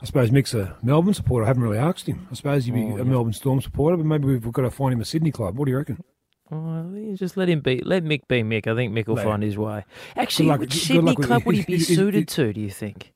I 0.00 0.04
suppose 0.04 0.30
Mick's 0.30 0.54
a 0.54 0.76
Melbourne 0.84 1.14
supporter. 1.14 1.46
I 1.46 1.48
haven't 1.48 1.64
really 1.64 1.78
asked 1.78 2.06
him. 2.06 2.28
I 2.30 2.34
suppose 2.34 2.64
he'd 2.64 2.74
be 2.74 2.86
a 2.86 3.04
Melbourne 3.04 3.32
Storm 3.32 3.60
supporter, 3.60 3.96
but 3.96 4.06
maybe 4.06 4.26
we've 4.26 4.52
got 4.52 4.62
to 4.62 4.70
find 4.70 4.92
him 4.92 5.00
a 5.00 5.04
Sydney 5.04 5.32
club. 5.32 5.58
What 5.58 5.64
do 5.64 5.72
you 5.72 5.78
reckon? 5.78 6.04
Oh, 6.52 7.14
just 7.16 7.36
let 7.36 7.48
him 7.48 7.58
be. 7.58 7.80
Let 7.80 8.04
Mick 8.04 8.28
be 8.28 8.44
Mick. 8.44 8.68
I 8.68 8.76
think 8.76 8.92
Mick 8.92 9.08
will 9.08 9.16
Let 9.16 9.24
find 9.24 9.42
his 9.42 9.58
way. 9.58 9.84
Actually, 10.14 10.56
which 10.58 10.74
Sydney 10.74 11.16
club 11.16 11.42
would 11.42 11.56
he 11.56 11.64
be 11.64 11.80
suited 11.80 12.28
to? 12.28 12.52
Do 12.52 12.60
you 12.60 12.70
think? 12.70 13.12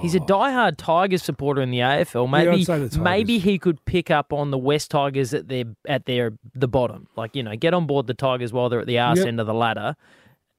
He's 0.00 0.14
a 0.14 0.20
diehard 0.20 0.76
Tigers 0.76 1.22
supporter 1.22 1.60
in 1.60 1.70
the 1.70 1.78
AFL. 1.78 2.28
Maybe, 2.30 2.64
the 2.64 3.00
maybe 3.00 3.38
he 3.38 3.58
could 3.58 3.84
pick 3.84 4.10
up 4.10 4.32
on 4.32 4.50
the 4.50 4.58
West 4.58 4.90
Tigers 4.90 5.34
at 5.34 5.48
their 5.48 5.64
at 5.86 6.06
their 6.06 6.32
the 6.54 6.68
bottom. 6.68 7.08
Like 7.16 7.34
you 7.36 7.42
know, 7.42 7.54
get 7.56 7.74
on 7.74 7.86
board 7.86 8.06
the 8.06 8.14
Tigers 8.14 8.52
while 8.52 8.68
they're 8.68 8.80
at 8.80 8.86
the 8.86 8.98
arse 8.98 9.18
Yep. 9.18 9.26
end 9.26 9.40
of 9.40 9.46
the 9.46 9.54
ladder, 9.54 9.96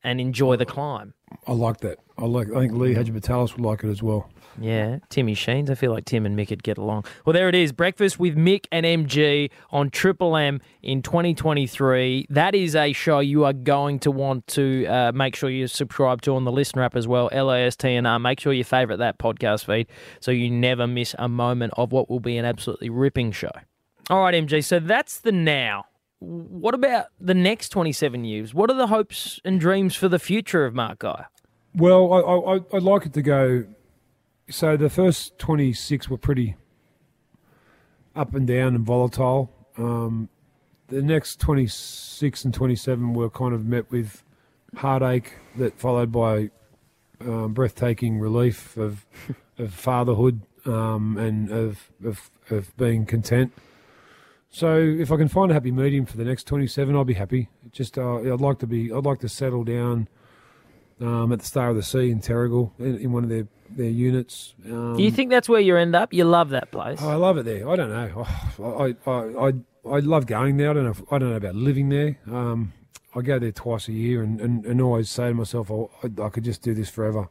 and 0.03 0.19
enjoy 0.21 0.55
the 0.55 0.65
climb. 0.65 1.13
I 1.47 1.53
like 1.53 1.77
that. 1.81 1.99
I 2.21 2.25
like. 2.25 2.49
I 2.51 2.61
think 2.61 2.73
Lee 2.73 2.93
Hagipantelis 2.93 3.55
would 3.55 3.65
like 3.65 3.83
it 3.83 3.89
as 3.89 4.03
well. 4.03 4.29
Yeah, 4.59 4.99
Timmy 5.09 5.35
Sheens. 5.35 5.69
I 5.69 5.75
feel 5.75 5.91
like 5.91 6.05
Tim 6.05 6.25
and 6.25 6.37
Mick 6.37 6.49
would 6.49 6.63
get 6.63 6.77
along. 6.77 7.05
Well, 7.25 7.33
there 7.33 7.47
it 7.47 7.55
is. 7.55 7.71
Breakfast 7.71 8.19
with 8.19 8.35
Mick 8.35 8.65
and 8.71 8.85
MG 8.85 9.49
on 9.71 9.89
Triple 9.89 10.35
M 10.35 10.59
in 10.81 11.01
2023. 11.01 12.27
That 12.29 12.55
is 12.55 12.75
a 12.75 12.91
show 12.91 13.19
you 13.19 13.45
are 13.45 13.53
going 13.53 13.99
to 13.99 14.11
want 14.11 14.47
to 14.47 14.85
uh, 14.87 15.11
make 15.13 15.35
sure 15.35 15.49
you 15.49 15.67
subscribe 15.67 16.21
to 16.23 16.35
on 16.35 16.43
the 16.43 16.51
Listener 16.51 16.83
app 16.83 16.95
as 16.95 17.07
well, 17.07 17.29
LiSTNR. 17.29 18.21
Make 18.21 18.39
sure 18.39 18.51
you 18.51 18.63
favourite 18.63 18.97
that 18.97 19.17
podcast 19.17 19.65
feed 19.65 19.87
so 20.19 20.31
you 20.31 20.49
never 20.49 20.87
miss 20.87 21.15
a 21.17 21.29
moment 21.29 21.73
of 21.77 21.91
what 21.91 22.09
will 22.09 22.19
be 22.19 22.37
an 22.37 22.45
absolutely 22.45 22.89
ripping 22.89 23.31
show. 23.31 23.51
All 24.09 24.23
right, 24.23 24.33
MG. 24.33 24.63
So 24.63 24.79
that's 24.79 25.19
the 25.19 25.31
now. 25.31 25.85
What 26.19 26.73
about 26.73 27.05
the 27.19 27.33
next 27.33 27.69
27 27.69 28.25
years? 28.25 28.53
What 28.53 28.69
are 28.69 28.75
the 28.75 28.87
hopes 28.87 29.39
and 29.45 29.59
dreams 29.59 29.95
for 29.95 30.09
the 30.09 30.19
future 30.19 30.65
of 30.65 30.75
Mark 30.75 30.99
Geyer? 30.99 31.27
Well, 31.79 32.11
I, 32.11 32.19
I, 32.19 32.59
I'd 32.75 32.83
like 32.83 33.05
it 33.05 33.13
to 33.13 33.21
go. 33.21 33.63
So 34.49 34.75
the 34.75 34.89
first 34.89 35.39
26 35.39 36.09
were 36.09 36.17
pretty 36.17 36.57
up 38.13 38.35
and 38.35 38.45
down 38.45 38.75
and 38.75 38.85
volatile. 38.85 39.49
Um, 39.77 40.27
the 40.89 41.01
next 41.01 41.39
26 41.39 42.43
and 42.43 42.53
27 42.53 43.13
were 43.13 43.29
kind 43.29 43.53
of 43.53 43.65
met 43.65 43.89
with 43.91 44.23
heartache 44.75 45.35
that 45.55 45.79
followed 45.79 46.11
by 46.11 46.49
um, 47.21 47.53
breathtaking 47.53 48.19
relief 48.19 48.75
of, 48.75 49.05
of 49.57 49.73
fatherhood 49.73 50.41
um, 50.65 51.17
and 51.17 51.49
of, 51.49 51.91
of, 52.03 52.29
of 52.49 52.75
being 52.75 53.05
content. 53.05 53.53
So 54.49 54.75
if 54.77 55.13
I 55.13 55.15
can 55.15 55.29
find 55.29 55.49
a 55.49 55.53
happy 55.53 55.71
medium 55.71 56.05
for 56.05 56.17
the 56.17 56.25
next 56.25 56.43
27, 56.43 56.93
I'll 56.93 57.05
be 57.05 57.13
happy. 57.13 57.47
Just 57.71 57.97
uh, 57.97 58.17
I'd 58.17 58.41
like 58.41 58.59
to 58.59 58.67
be. 58.67 58.91
I'd 58.91 59.05
like 59.05 59.19
to 59.19 59.29
settle 59.29 59.63
down 59.63 60.09
um, 61.01 61.31
at 61.31 61.39
the 61.39 61.45
Star 61.45 61.69
of 61.69 61.75
the 61.75 61.83
Sea 61.83 62.09
in 62.11 62.19
Terrigal 62.19 62.71
in, 62.79 62.97
in 62.97 63.11
one 63.11 63.23
of 63.23 63.29
their, 63.29 63.47
their 63.69 63.89
units. 63.89 64.53
Um, 64.65 64.97
Do 64.97 65.03
you 65.03 65.11
think 65.11 65.29
that's 65.29 65.47
where 65.47 65.61
you 65.61 65.75
end 65.77 65.95
up? 65.95 66.13
You 66.13 66.25
love 66.25 66.49
that 66.49 66.71
place. 66.71 66.99
oh, 67.01 67.09
I 67.09 67.15
love 67.15 67.37
it 67.37 67.45
there. 67.45 67.67
I 67.69 67.75
don't 67.75 67.89
know. 67.89 68.27
I 68.59 68.63
I 68.63 69.11
I, 69.11 69.47
I, 69.47 69.53
I 69.89 69.99
love 69.99 70.25
going 70.25 70.57
there. 70.57 70.69
I 70.71 70.73
don't 70.73 70.83
know. 70.83 70.91
If, 70.91 71.01
I 71.11 71.17
don't 71.17 71.29
know 71.29 71.37
about 71.37 71.55
living 71.55 71.89
there. 71.89 72.17
Um, 72.27 72.73
I 73.15 73.21
go 73.21 73.39
there 73.39 73.51
twice 73.51 73.87
a 73.87 73.93
year, 73.93 74.21
and, 74.21 74.39
and, 74.39 74.65
and 74.65 74.81
always 74.81 75.09
say 75.09 75.29
to 75.29 75.33
myself, 75.33 75.71
oh, 75.71 75.89
I, 76.03 76.21
I 76.21 76.29
could 76.29 76.43
just 76.43 76.61
do 76.61 76.73
this 76.75 76.89
forever. 76.89 77.27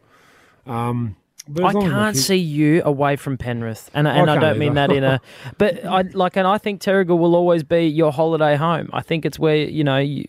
Um, 0.67 1.17
but 1.47 1.65
I 1.65 1.69
as 1.69 1.75
long 1.75 1.87
as 1.87 1.93
my 1.93 1.99
can't 1.99 2.17
see 2.17 2.37
you 2.37 2.83
away 2.85 3.17
from 3.17 3.39
Penrith, 3.39 3.91
and 3.95 4.07
and 4.07 4.29
I, 4.29 4.35
can't 4.35 4.41
don't 4.41 4.59
mean 4.59 4.75
that 4.75 4.93
in 4.93 5.03
a. 5.03 5.21
But 5.59 5.85
I 5.85 6.03
like, 6.03 6.37
and 6.37 6.47
I 6.47 6.59
think 6.59 6.83
Terrigal 6.83 7.19
will 7.19 7.35
always 7.35 7.63
be 7.63 7.87
your 7.87 8.13
holiday 8.13 8.57
home. 8.57 8.91
I 8.93 9.01
think 9.01 9.25
it's 9.25 9.39
where 9.39 9.57
you 9.57 9.85
know. 9.85 9.99
You, 9.99 10.25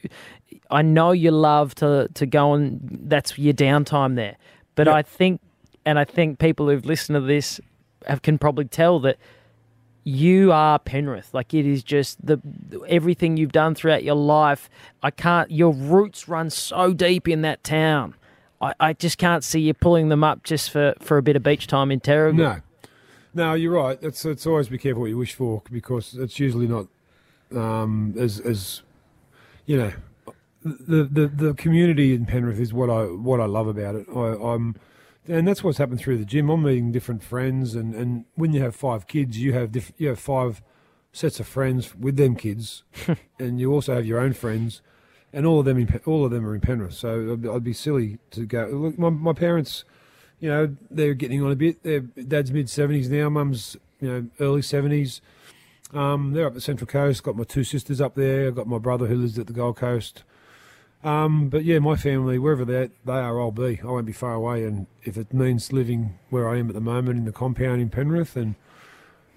I 0.70 0.82
know 0.82 1.12
you 1.12 1.32
love 1.32 1.76
to 1.76 2.10
to 2.14 2.26
go 2.26 2.54
and 2.54 2.80
that's 3.04 3.38
your 3.38 3.54
downtime 3.54 4.16
there. 4.16 4.38
But 4.76 4.88
Yeah. 4.88 4.94
I 4.94 5.02
think, 5.02 5.42
and 5.86 6.00
I 6.00 6.06
think 6.06 6.40
people 6.40 6.68
who've 6.70 6.86
listened 6.86 7.16
to 7.16 7.22
this 7.22 7.60
have, 8.08 8.22
can 8.22 8.38
probably 8.38 8.66
tell 8.66 9.00
that 9.00 9.18
you 10.04 10.52
are 10.52 10.80
Penrith. 10.80 11.34
Like 11.34 11.54
it 11.54 11.66
is 11.66 11.84
just 11.84 12.26
the 12.26 12.40
everything 12.88 13.38
you've 13.38 13.52
done 13.52 13.76
throughout 13.76 14.04
your 14.04 14.16
life. 14.16 14.70
I 15.04 15.12
can't. 15.12 15.52
Your 15.52 15.74
roots 15.74 16.28
run 16.28 16.50
so 16.50 16.94
deep 16.94 17.28
in 17.28 17.42
that 17.42 17.64
town. 17.64 18.16
I, 18.62 18.74
I 18.80 18.94
just 18.94 19.18
can't 19.18 19.44
see 19.44 19.62
you 19.62 19.74
pulling 19.74 20.10
them 20.10 20.24
up 20.24 20.44
just 20.44 20.70
for, 20.72 20.94
for 21.00 21.18
a 21.18 21.22
bit 21.22 21.36
of 21.36 21.44
beach 21.44 21.68
time 21.68 21.92
in 21.92 22.00
Terrigal. 22.00 22.36
No, 22.36 22.58
no, 23.34 23.54
you're 23.54 23.74
right. 23.74 23.98
It's 24.02 24.26
it's 24.26 24.46
always 24.46 24.70
be 24.70 24.78
careful 24.78 25.02
what 25.02 25.10
you 25.10 25.18
wish 25.18 25.34
for 25.34 25.62
because 25.72 26.16
it's 26.16 26.40
usually 26.40 26.68
not 26.68 26.88
um, 27.56 28.14
as 28.18 28.40
as 28.40 28.82
you 29.66 29.78
know. 29.78 29.94
The, 30.63 31.04
the 31.06 31.28
the 31.28 31.54
community 31.54 32.13
in 32.13 32.26
Penrith 32.26 32.60
is 32.60 32.74
what 32.74 32.89
I 32.89 33.04
what 33.06 33.39
I 33.39 33.45
love 33.45 33.67
about 33.67 33.95
it. 33.95 34.08
I, 34.13 34.36
I'm, 34.36 34.76
and 35.28 35.48
that's 35.48 35.63
what's 35.63 35.78
happened 35.78 36.00
through 36.00 36.17
the 36.17 36.26
gym. 36.26 36.50
I'm 36.50 36.63
meeting 36.63 36.91
different 36.91 37.24
friends, 37.24 37.76
and, 37.76 37.95
and 37.95 38.26
when 38.36 38.54
you 38.54 38.62
have 38.62 38.76
five 38.76 39.08
kids, 39.08 39.38
you 39.39 39.54
have 39.54 39.72
diff, 39.72 39.91
you 39.98 40.10
have 40.10 40.19
five 40.19 40.62
sets 41.13 41.39
of 41.39 41.48
friends 41.48 41.95
with 41.95 42.17
them 42.17 42.36
kids, 42.36 42.84
and 43.39 43.60
you 43.60 43.72
also 43.72 43.95
have 43.95 44.06
your 44.06 44.19
own 44.19 44.34
friends, 44.34 44.82
and 45.32 45.45
all 45.45 45.60
of 45.60 45.65
them 45.65 45.78
in, 45.78 46.02
all 46.06 46.26
of 46.26 46.32
them 46.32 46.45
are 46.45 46.54
in 46.54 46.62
Penrith. 46.62 46.93
So 46.93 47.34
I'd, 47.34 47.41
be- 47.41 47.50
I'd 47.50 47.63
be 47.63 47.74
silly 47.74 48.17
to 48.32 48.45
go. 48.45 48.67
Look, 48.67 49.00
my 49.00 49.10
my 49.10 49.34
parents 49.34 49.86
you 50.39 50.50
know, 50.50 50.76
they're 50.89 51.13
getting 51.13 51.43
on 51.43 51.52
a 51.52 51.56
bit. 51.56 51.84
Their 51.84 52.00
dad's 52.02 52.52
mid 52.52 52.69
seventies 52.69 53.10
now. 53.10 53.30
Mum's 53.30 53.78
you 54.00 54.08
know 54.08 54.26
early 54.39 54.62
seventies. 54.62 55.22
Um, 55.93 56.34
they're 56.34 56.48
up 56.48 56.54
the 56.54 56.62
Central 56.62 56.88
Coast. 56.88 57.24
Got 57.24 57.36
my 57.36 57.43
two 57.43 57.63
sisters 57.63 58.00
up 58.00 58.15
there. 58.15 58.48
I've 58.48 58.56
got 58.56 58.67
my 58.67 58.78
brother 58.78 59.08
who 59.08 59.15
lives 59.15 59.38
at 59.38 59.48
the 59.48 59.54
Gold 59.54 59.78
Coast. 59.78 60.24
Um, 61.04 61.48
but 61.50 61.64
yeah, 61.64 61.80
my 61.80 61.96
family, 61.96 62.38
wherever 62.38 62.66
they 62.66 62.90
they 63.06 63.14
are, 63.14 63.40
I'll 63.40 63.52
be. 63.52 63.80
I 63.82 63.86
won't 63.86 64.06
be 64.06 64.14
far 64.14 64.34
away. 64.34 64.66
And 64.66 64.88
if 65.04 65.18
it 65.18 65.34
means 65.34 65.72
living 65.72 66.20
where 66.30 66.50
I 66.50 66.58
am 66.58 66.68
at 66.68 66.76
the 66.76 66.82
moment 66.82 67.20
in 67.20 67.26
the 67.26 67.32
compound 67.32 67.82
in 67.82 67.90
Penrith, 67.90 68.36
and 68.36 68.56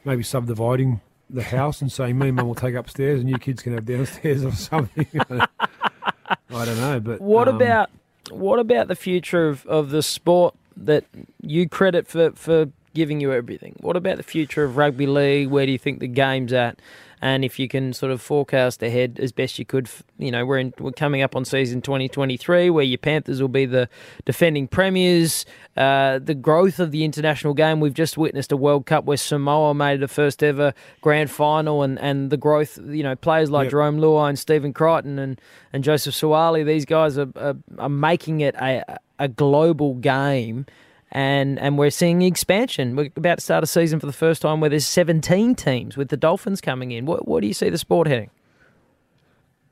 maybe 0.04 0.22
subdividing 0.22 1.00
the 1.30 1.42
house 1.42 1.80
and 1.80 1.90
saying 1.90 2.18
me 2.18 2.28
and 2.28 2.36
mum 2.36 2.46
will 2.46 2.54
take 2.54 2.74
upstairs 2.74 3.20
and 3.20 3.30
you 3.30 3.38
kids 3.38 3.62
can 3.62 3.72
have 3.72 3.86
downstairs 3.86 4.44
or 4.44 4.52
something. 4.52 5.06
I 5.30 6.64
don't 6.64 6.80
know, 6.80 7.00
but 7.00 7.20
What 7.20 7.48
um, 7.48 7.56
about 7.56 7.90
what 8.30 8.58
about 8.58 8.88
the 8.88 8.96
future 8.96 9.48
of, 9.48 9.66
of 9.66 9.90
the 9.90 10.02
sport 10.02 10.54
that 10.76 11.04
you 11.40 11.68
credit 11.68 12.06
for, 12.06 12.32
for 12.32 12.66
giving 12.94 13.20
you 13.20 13.32
everything? 13.32 13.76
What 13.80 13.96
about 13.96 14.16
the 14.16 14.22
future 14.22 14.64
of 14.64 14.76
rugby 14.76 15.06
league? 15.06 15.48
Where 15.48 15.66
do 15.66 15.72
you 15.72 15.78
think 15.78 16.00
the 16.00 16.08
game's 16.08 16.52
at? 16.52 16.78
And 17.22 17.44
if 17.44 17.56
you 17.60 17.68
can 17.68 17.92
sort 17.92 18.10
of 18.10 18.20
forecast 18.20 18.82
ahead 18.82 19.20
as 19.22 19.30
best 19.30 19.56
you 19.56 19.64
could, 19.64 19.88
you 20.18 20.32
know, 20.32 20.44
we're 20.44 20.58
in, 20.58 20.74
we're 20.80 20.90
coming 20.90 21.22
up 21.22 21.36
on 21.36 21.44
season 21.44 21.80
2023, 21.80 22.68
where 22.68 22.84
your 22.84 22.98
Panthers 22.98 23.40
will 23.40 23.46
be 23.48 23.64
the 23.64 23.88
defending 24.24 24.66
premiers. 24.66 25.46
Uh, 25.76 26.18
the 26.18 26.34
growth 26.34 26.80
of 26.80 26.90
the 26.90 27.04
international 27.04 27.54
game, 27.54 27.78
we've 27.78 27.94
just 27.94 28.18
witnessed 28.18 28.50
a 28.50 28.56
World 28.56 28.86
Cup 28.86 29.04
where 29.04 29.16
Samoa 29.16 29.72
made 29.72 30.00
the 30.00 30.08
first 30.08 30.42
ever 30.42 30.74
grand 31.00 31.30
final, 31.30 31.84
and, 31.84 31.96
and 32.00 32.30
the 32.30 32.36
growth, 32.36 32.76
you 32.88 33.04
know, 33.04 33.14
players 33.14 33.50
like 33.50 33.66
Yep. 33.66 33.72
Jarome 33.72 34.00
Luai 34.00 34.30
and 34.30 34.38
Stephen 34.38 34.72
Crichton 34.72 35.20
and, 35.20 35.40
and 35.72 35.84
Joseph 35.84 36.14
Suaalii, 36.14 36.66
these 36.66 36.84
guys 36.84 37.16
are, 37.16 37.28
are, 37.36 37.54
are 37.78 37.88
making 37.88 38.40
it 38.40 38.56
a, 38.56 38.98
a 39.20 39.28
global 39.28 39.94
game. 39.94 40.66
And, 41.14 41.58
and 41.58 41.76
we're 41.76 41.90
seeing 41.90 42.22
expansion. 42.22 42.96
We're 42.96 43.10
about 43.16 43.36
to 43.38 43.44
start 43.44 43.62
a 43.62 43.66
season 43.66 44.00
for 44.00 44.06
the 44.06 44.14
first 44.14 44.40
time 44.40 44.60
where 44.60 44.70
there's 44.70 44.86
17 44.86 45.54
teams 45.54 45.94
with 45.96 46.08
the 46.08 46.16
Dolphins 46.16 46.62
coming 46.62 46.90
in. 46.90 47.04
What, 47.04 47.28
what 47.28 47.42
do 47.42 47.46
you 47.46 47.52
see 47.54 47.68
the 47.68 47.76
sport 47.76 48.08
heading? 48.08 48.30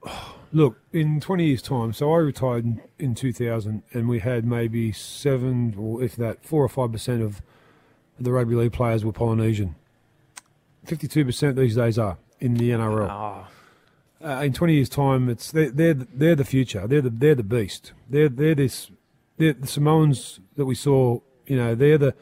Look, 0.53 0.81
in 0.93 1.21
20 1.21 1.47
years' 1.47 1.63
time, 1.63 1.93
so 1.93 2.13
I 2.13 2.17
retired 2.19 2.65
in, 2.65 2.83
in 2.99 3.15
2000, 3.15 3.83
and 3.93 4.09
we 4.09 4.19
had 4.19 4.45
maybe 4.45 4.91
seven, 4.93 5.75
or 5.79 6.03
if 6.03 6.17
that, 6.17 6.45
four 6.45 6.65
or 6.65 6.69
five 6.69 6.91
percent 6.91 7.23
of 7.23 7.41
the 8.19 8.33
rugby 8.33 8.57
league 8.57 8.73
players 8.73 9.05
were 9.05 9.13
Polynesian. 9.13 9.77
52% 10.87 11.55
these 11.55 11.77
days 11.77 11.99
are 11.99 12.19
in 12.41 12.55
the 12.55 12.71
NRL. 12.71 13.09
Oh, 13.11 13.47
Uh, 14.27 14.43
in 14.43 14.53
20 14.53 14.75
years' 14.75 14.89
time, 14.89 15.29
it's 15.29 15.51
they're, 15.53 15.71
they're 15.71 15.95
the- 15.95 16.09
they're 16.13 16.35
the 16.35 16.45
future. 16.45 16.87
They're 16.87 17.01
the 17.01 17.11
they're 17.11 17.35
the 17.37 17.43
beast. 17.45 17.93
They're 18.09 18.29
they're 18.29 18.55
this. 18.57 18.91
They're 19.39 19.55
the 19.55 19.67
Samoans 19.67 20.41
that 20.57 20.67
we 20.67 20.75
saw. 20.75 21.21
You 21.51 21.57
know, 21.57 21.75
they're 21.75 21.99
the 21.99 22.15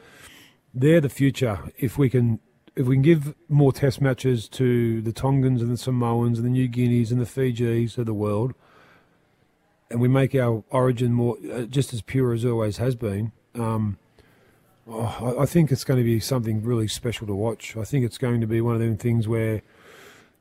they're 0.73 1.01
the 1.01 1.09
future. 1.09 1.59
If 1.77 1.97
we 1.97 2.09
can 2.09 2.39
if 2.75 2.87
we 2.87 2.95
can 2.95 3.03
give 3.03 3.35
more 3.47 3.71
Test 3.71 4.01
matches 4.01 4.49
to 4.49 5.01
the 5.01 5.13
Tongans 5.13 5.61
and 5.61 5.71
the 5.71 5.77
Samoans 5.77 6.39
and 6.39 6.45
the 6.45 6.51
New 6.51 6.67
Guineas 6.67 7.11
and 7.11 7.21
the 7.21 7.25
Fijis 7.25 7.97
of 7.99 8.07
the 8.07 8.13
world, 8.13 8.55
and 9.91 10.01
we 10.01 10.07
make 10.07 10.33
our 10.33 10.63
origin 10.71 11.13
more 11.13 11.37
uh, 11.53 11.61
just 11.61 11.93
as 11.93 12.01
pure 12.01 12.33
as 12.33 12.43
always 12.43 12.77
has 12.77 12.95
been. 12.95 13.31
Um, 13.53 13.99
Oh, 14.91 15.35
I, 15.39 15.45
think 15.45 15.71
it's 15.71 15.83
going 15.83 15.99
to 15.99 16.03
be 16.03 16.19
something 16.19 16.63
really 16.63 16.87
special 16.87 17.27
to 17.27 17.35
watch. 17.35 17.77
I 17.77 17.83
think 17.83 18.03
it's 18.03 18.17
going 18.17 18.41
to 18.41 18.47
be 18.47 18.59
one 18.59 18.73
of 18.73 18.81
them 18.81 18.97
things 18.97 19.27
where 19.27 19.61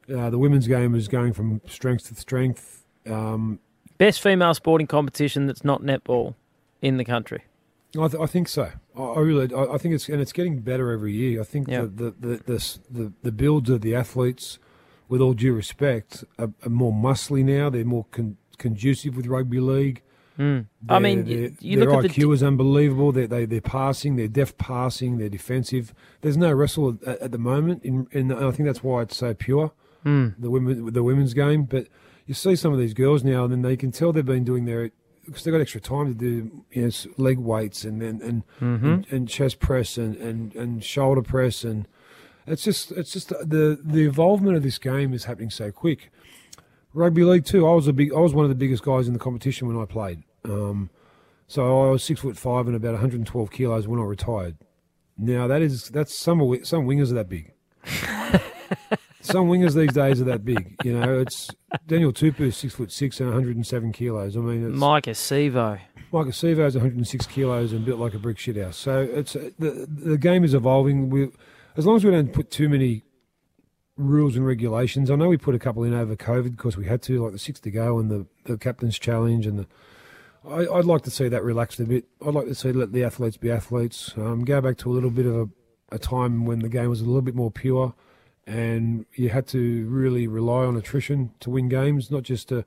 uh, 0.09 0.31
the 0.31 0.39
women's 0.39 0.67
game 0.67 0.95
is 0.95 1.07
going 1.07 1.35
from 1.35 1.61
strength 1.67 2.09
to 2.09 2.15
strength. 2.15 2.87
Um, 3.07 3.59
Best 3.99 4.23
female 4.23 4.55
sporting 4.55 4.87
competition 4.87 5.47
that's 5.47 5.65
not 5.65 5.83
netball 5.83 6.35
in 6.81 6.97
the 6.97 7.05
country. 7.05 7.45
I, 7.99 8.09
th- 8.09 8.21
I 8.23 8.27
think 8.27 8.49
so. 8.49 8.71
I, 8.97 9.01
I 9.03 9.21
really, 9.21 9.55
I, 9.55 9.75
I 9.75 9.79
think 9.79 9.95
it's 9.95 10.09
and 10.09 10.21
it's 10.21 10.33
getting 10.33 10.61
better 10.61 10.91
every 10.93 11.13
year. 11.15 11.41
I 11.41 11.45
think 11.45 11.69
Yeah. 11.69 11.83
the, 11.83 11.87
the, 11.87 12.11
the, 12.21 12.37
the, 12.47 12.79
the 12.91 13.13
the 13.23 13.33
builds 13.33 13.71
of 13.71 13.81
the 13.81 13.95
athletes, 13.95 14.59
with 15.09 15.21
all 15.21 15.33
due 15.33 15.55
respect, 15.55 16.25
are, 16.39 16.53
are 16.65 16.69
more 16.69 16.93
muscly 16.93 17.43
now. 17.45 17.71
They're 17.71 17.85
more 17.85 18.07
con- 18.11 18.37
conducive 18.59 19.17
with 19.17 19.27
rugby 19.27 19.61
league. 19.61 20.03
Mm. 20.39 20.67
I 20.89 20.99
mean, 21.01 21.25
Their- 21.25 21.37
you, 21.37 21.57
you 21.61 21.79
their 21.81 21.91
look 21.91 22.05
at 22.05 22.13
the 22.13 22.23
IQ 22.23 22.35
is 22.35 22.43
unbelievable. 22.43 23.11
They 23.11 23.27
they 23.27 23.45
they're 23.47 23.61
passing, 23.61 24.17
they're 24.17 24.29
deft 24.29 24.59
passing, 24.59 25.19
they're 25.19 25.29
defensive. 25.29 25.95
There's 26.21 26.37
no 26.37 26.53
wrestle 26.53 26.99
at, 27.07 27.19
at 27.21 27.33
the 27.33 27.39
moment, 27.39 27.83
in, 27.85 28.07
in 28.13 28.31
and 28.31 28.45
I 28.45 28.51
think 28.53 28.67
that's 28.69 28.85
why 28.85 29.03
it's 29.03 29.17
so 29.17 29.33
pure. 29.35 29.73
Mm. 30.05 30.35
The 30.39 30.51
women 30.51 30.93
the 30.93 31.03
women's 31.03 31.35
game, 31.35 31.65
but 31.65 31.89
you 32.27 32.35
see 32.35 32.55
some 32.55 32.73
of 32.75 32.79
these 32.79 32.93
girls 32.95 33.25
now, 33.25 33.45
and 33.45 33.53
then 33.53 33.63
they 33.63 33.77
can 33.77 33.91
tell 33.91 34.13
they've 34.13 34.25
been 34.25 34.45
doing 34.45 34.67
their 34.67 34.91
because 35.29 35.45
they've 35.45 35.53
got 35.53 35.61
extra 35.61 35.81
time 35.81 36.07
to 36.09 36.15
do 36.15 36.65
you 36.73 36.83
know 36.83 36.91
leg 37.17 37.39
weights 37.39 37.85
and 37.85 38.03
and 38.03 38.21
and, 38.23 38.43
Mhm. 38.61 38.83
and, 38.85 39.07
and 39.13 39.29
chest 39.29 39.61
press 39.61 39.97
and, 39.97 40.17
and, 40.17 40.55
and 40.57 40.83
shoulder 40.83 41.23
press 41.23 41.63
and 41.65 41.87
it's 42.47 42.65
just 42.65 42.91
it's 42.93 43.13
just 43.13 43.29
the 43.29 43.79
the 43.85 44.05
involvement 44.07 44.57
of 44.57 44.63
this 44.63 44.79
game 44.79 45.13
is 45.15 45.25
happening 45.25 45.51
so 45.51 45.71
quick. 45.71 46.11
Rugby 46.95 47.23
league 47.23 47.45
too. 47.45 47.67
I 47.69 47.73
was 47.75 47.87
a 47.87 47.93
big 47.93 48.13
I 48.13 48.19
was 48.21 48.35
one 48.35 48.45
of 48.45 48.49
the 48.49 48.55
biggest 48.55 48.83
guys 48.83 49.07
in 49.07 49.13
the 49.13 49.19
competition 49.21 49.69
when 49.69 49.77
I 49.77 49.85
played. 49.85 50.23
Um, 50.45 50.89
so 51.47 51.87
I 51.87 51.91
was 51.91 52.03
six 52.03 52.21
foot 52.21 52.37
five 52.39 52.67
and 52.67 52.75
about 52.75 52.93
112 52.93 53.51
kilos 53.51 53.87
when 53.87 54.01
I 54.01 54.05
retired. 54.05 54.57
Now 55.19 55.47
that 55.47 55.61
is 55.63 55.89
that's 55.91 56.15
some 56.19 56.41
some 56.65 56.87
wingers 56.87 57.11
are 57.11 57.15
that 57.15 57.29
big. 57.29 57.53
some 59.29 59.49
wingers 59.49 59.75
these 59.75 59.93
days 59.93 60.21
are 60.21 60.25
that 60.25 60.45
big. 60.45 60.77
You 60.85 60.99
know, 60.99 61.21
it's 61.21 61.51
Daniel 61.87 62.13
Tupou 62.13 62.41
is 62.41 62.57
six 62.57 62.75
foot 62.75 62.91
six 62.93 63.21
and 63.21 63.29
107 63.29 63.93
kilos. 63.93 64.37
I 64.37 64.41
mean, 64.41 64.69
it's, 64.69 64.77
Micah 64.77 65.15
Mike 66.11 66.27
Michael 66.27 66.67
is 66.67 66.75
106 66.75 67.27
kilos 67.27 67.73
and 67.73 67.85
built 67.85 68.01
like 68.01 68.15
a 68.15 68.19
brick 68.19 68.39
shithouse. 68.39 68.75
So 68.75 69.01
it's 69.01 69.37
uh, 69.37 69.51
the 69.59 69.87
the 69.89 70.19
game 70.19 70.45
is 70.45 70.55
evolving. 70.55 71.11
We, 71.11 71.29
as 71.77 71.87
long 71.87 71.97
as 71.97 72.05
we 72.05 72.11
don't 72.11 72.33
put 72.33 72.51
too 72.51 72.69
many 72.69 73.05
rules 73.99 74.37
and 74.37 74.47
regulations. 74.47 75.11
I 75.11 75.17
know 75.17 75.29
we 75.29 75.37
put 75.37 75.55
a 75.55 75.59
couple 75.59 75.83
in 75.83 75.93
over 75.93 76.17
COVID 76.17 76.57
because 76.57 76.77
we 76.77 76.87
had 76.87 77.03
to, 77.03 77.23
like 77.23 77.33
the 77.33 77.39
six 77.39 77.61
to 77.61 77.71
go 77.71 77.99
and 77.99 78.11
the, 78.11 78.27
the 78.45 78.57
captain's 78.57 78.99
challenge 78.99 79.47
and 79.47 79.59
the. 79.59 79.67
I, 80.49 80.73
I'd 80.79 80.85
like 80.85 81.03
to 81.03 81.11
see 81.11 81.29
that 81.29 81.43
relaxed 81.43 81.81
a 81.81 81.85
bit. 81.85 82.05
I'd 82.25 82.33
like 82.33 82.47
to 82.47 82.55
see 82.55 82.73
let 82.73 82.93
the 82.93 83.05
athletes 83.05 83.37
be 83.37 83.51
athletes. 83.51 84.15
Um, 84.17 84.45
go 84.45 84.61
back 84.61 84.79
to 84.79 84.91
a 84.91 84.95
little 84.95 85.11
bit 85.11 85.27
of 85.27 85.35
a, 85.35 85.49
a 85.97 85.99
time 85.99 86.47
when 86.47 86.61
the 86.61 86.69
game 86.69 86.89
was 86.89 87.01
a 87.01 87.05
little 87.05 87.23
bit 87.23 87.35
more 87.35 87.51
pure, 87.51 87.95
and 88.49 89.05
you 89.15 89.29
had 89.29 89.47
to 89.49 89.87
really 89.89 90.27
rely 90.27 90.65
on 90.65 90.75
attrition 90.75 91.31
to 91.41 91.51
win 91.51 91.69
games, 91.69 92.11
not 92.11 92.23
just 92.23 92.49
to, 92.49 92.65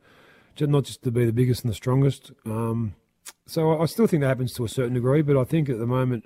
not 0.59 0.83
just 0.83 1.01
to 1.01 1.11
be 1.11 1.25
the 1.25 1.33
biggest 1.33 1.63
and 1.63 1.71
the 1.71 1.75
strongest. 1.75 2.31
Um, 2.45 2.93
so 3.47 3.81
I 3.81 3.85
still 3.87 4.05
think 4.05 4.21
that 4.21 4.27
happens 4.27 4.53
to 4.53 4.63
a 4.63 4.69
certain 4.69 4.93
degree, 4.93 5.23
but 5.23 5.35
I 5.35 5.43
think 5.43 5.69
at 5.69 5.79
the 5.79 5.87
moment 5.87 6.25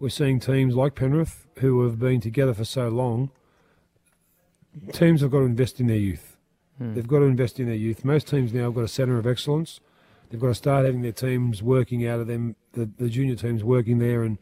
we're 0.00 0.08
seeing 0.08 0.40
teams 0.40 0.74
like 0.74 0.96
Penrith 0.96 1.46
who 1.58 1.84
have 1.84 2.00
been 2.00 2.20
together 2.20 2.52
for 2.52 2.64
so 2.64 2.88
long. 2.88 3.30
Teams 4.92 5.20
have 5.20 5.30
got 5.30 5.38
to 5.38 5.44
invest 5.44 5.78
in 5.78 5.86
their 5.86 5.96
youth. 5.96 6.36
Hmm. 6.78 6.94
They've 6.94 7.06
got 7.06 7.20
to 7.20 7.26
invest 7.26 7.60
in 7.60 7.66
their 7.66 7.76
youth. 7.76 8.04
Most 8.04 8.26
teams 8.26 8.52
now 8.52 8.64
have 8.64 8.74
got 8.74 8.84
a 8.84 8.88
centre 8.88 9.18
of 9.18 9.28
excellence. 9.28 9.80
They've 10.28 10.40
got 10.40 10.48
to 10.48 10.54
start 10.54 10.86
having 10.86 11.02
their 11.02 11.12
teams 11.12 11.62
working 11.62 12.04
out 12.04 12.18
of 12.18 12.26
them, 12.26 12.56
the, 12.72 12.90
the 12.98 13.08
junior 13.08 13.36
teams 13.36 13.62
working 13.62 13.98
there 13.98 14.24
and 14.24 14.38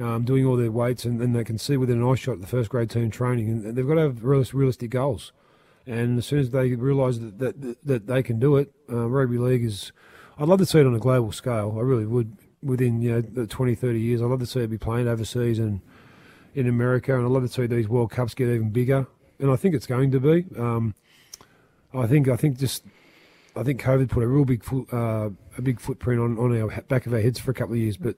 um, 0.00 0.24
doing 0.24 0.44
all 0.44 0.56
their 0.56 0.70
weights, 0.70 1.04
and 1.04 1.20
then 1.20 1.32
they 1.32 1.44
can 1.44 1.58
see 1.58 1.76
within 1.76 2.02
an 2.02 2.08
eye 2.08 2.14
shot 2.14 2.40
the 2.40 2.46
first 2.46 2.70
grade 2.70 2.90
team 2.90 3.10
training. 3.10 3.48
And 3.48 3.76
they've 3.76 3.86
got 3.86 3.94
to 3.94 4.00
have 4.02 4.24
realistic 4.24 4.90
goals. 4.90 5.32
And 5.86 6.18
as 6.18 6.26
soon 6.26 6.38
as 6.38 6.50
they 6.50 6.74
realise 6.74 7.18
that, 7.18 7.38
that 7.38 7.76
that 7.84 8.06
they 8.06 8.22
can 8.22 8.38
do 8.38 8.56
it, 8.56 8.72
uh, 8.90 9.08
rugby 9.08 9.38
league 9.38 9.64
is. 9.64 9.92
I'd 10.36 10.48
love 10.48 10.58
to 10.58 10.66
see 10.66 10.80
it 10.80 10.86
on 10.86 10.94
a 10.96 10.98
global 10.98 11.30
scale. 11.30 11.76
I 11.78 11.82
really 11.82 12.06
would. 12.06 12.36
Within 12.62 13.02
you 13.02 13.12
know 13.12 13.20
the 13.20 13.46
20, 13.46 13.74
30 13.74 14.00
years, 14.00 14.22
I'd 14.22 14.24
love 14.24 14.40
to 14.40 14.46
see 14.46 14.60
it 14.60 14.70
be 14.70 14.78
played 14.78 15.06
overseas 15.06 15.58
and 15.58 15.82
in 16.54 16.66
America, 16.66 17.14
and 17.14 17.26
I'd 17.26 17.30
love 17.30 17.42
to 17.42 17.48
see 17.48 17.66
these 17.66 17.88
World 17.88 18.10
Cups 18.10 18.32
get 18.32 18.48
even 18.48 18.70
bigger. 18.70 19.06
And 19.38 19.50
I 19.50 19.56
think 19.56 19.74
it's 19.74 19.86
going 19.86 20.12
to 20.12 20.20
be. 20.20 20.46
Um, 20.58 20.94
I 21.92 22.06
think 22.06 22.28
I 22.28 22.36
think 22.36 22.58
just 22.58 22.84
I 23.56 23.62
think 23.62 23.82
COVID 23.82 24.08
put 24.08 24.22
a 24.22 24.26
real 24.26 24.44
big 24.44 24.64
uh, 24.92 25.30
a 25.58 25.62
big 25.62 25.80
footprint 25.80 26.20
on, 26.20 26.38
on 26.38 26.60
our 26.60 26.80
back 26.82 27.06
of 27.06 27.12
our 27.12 27.20
heads 27.20 27.38
for 27.38 27.50
a 27.50 27.54
couple 27.54 27.74
of 27.74 27.80
years, 27.80 27.96
but 27.96 28.16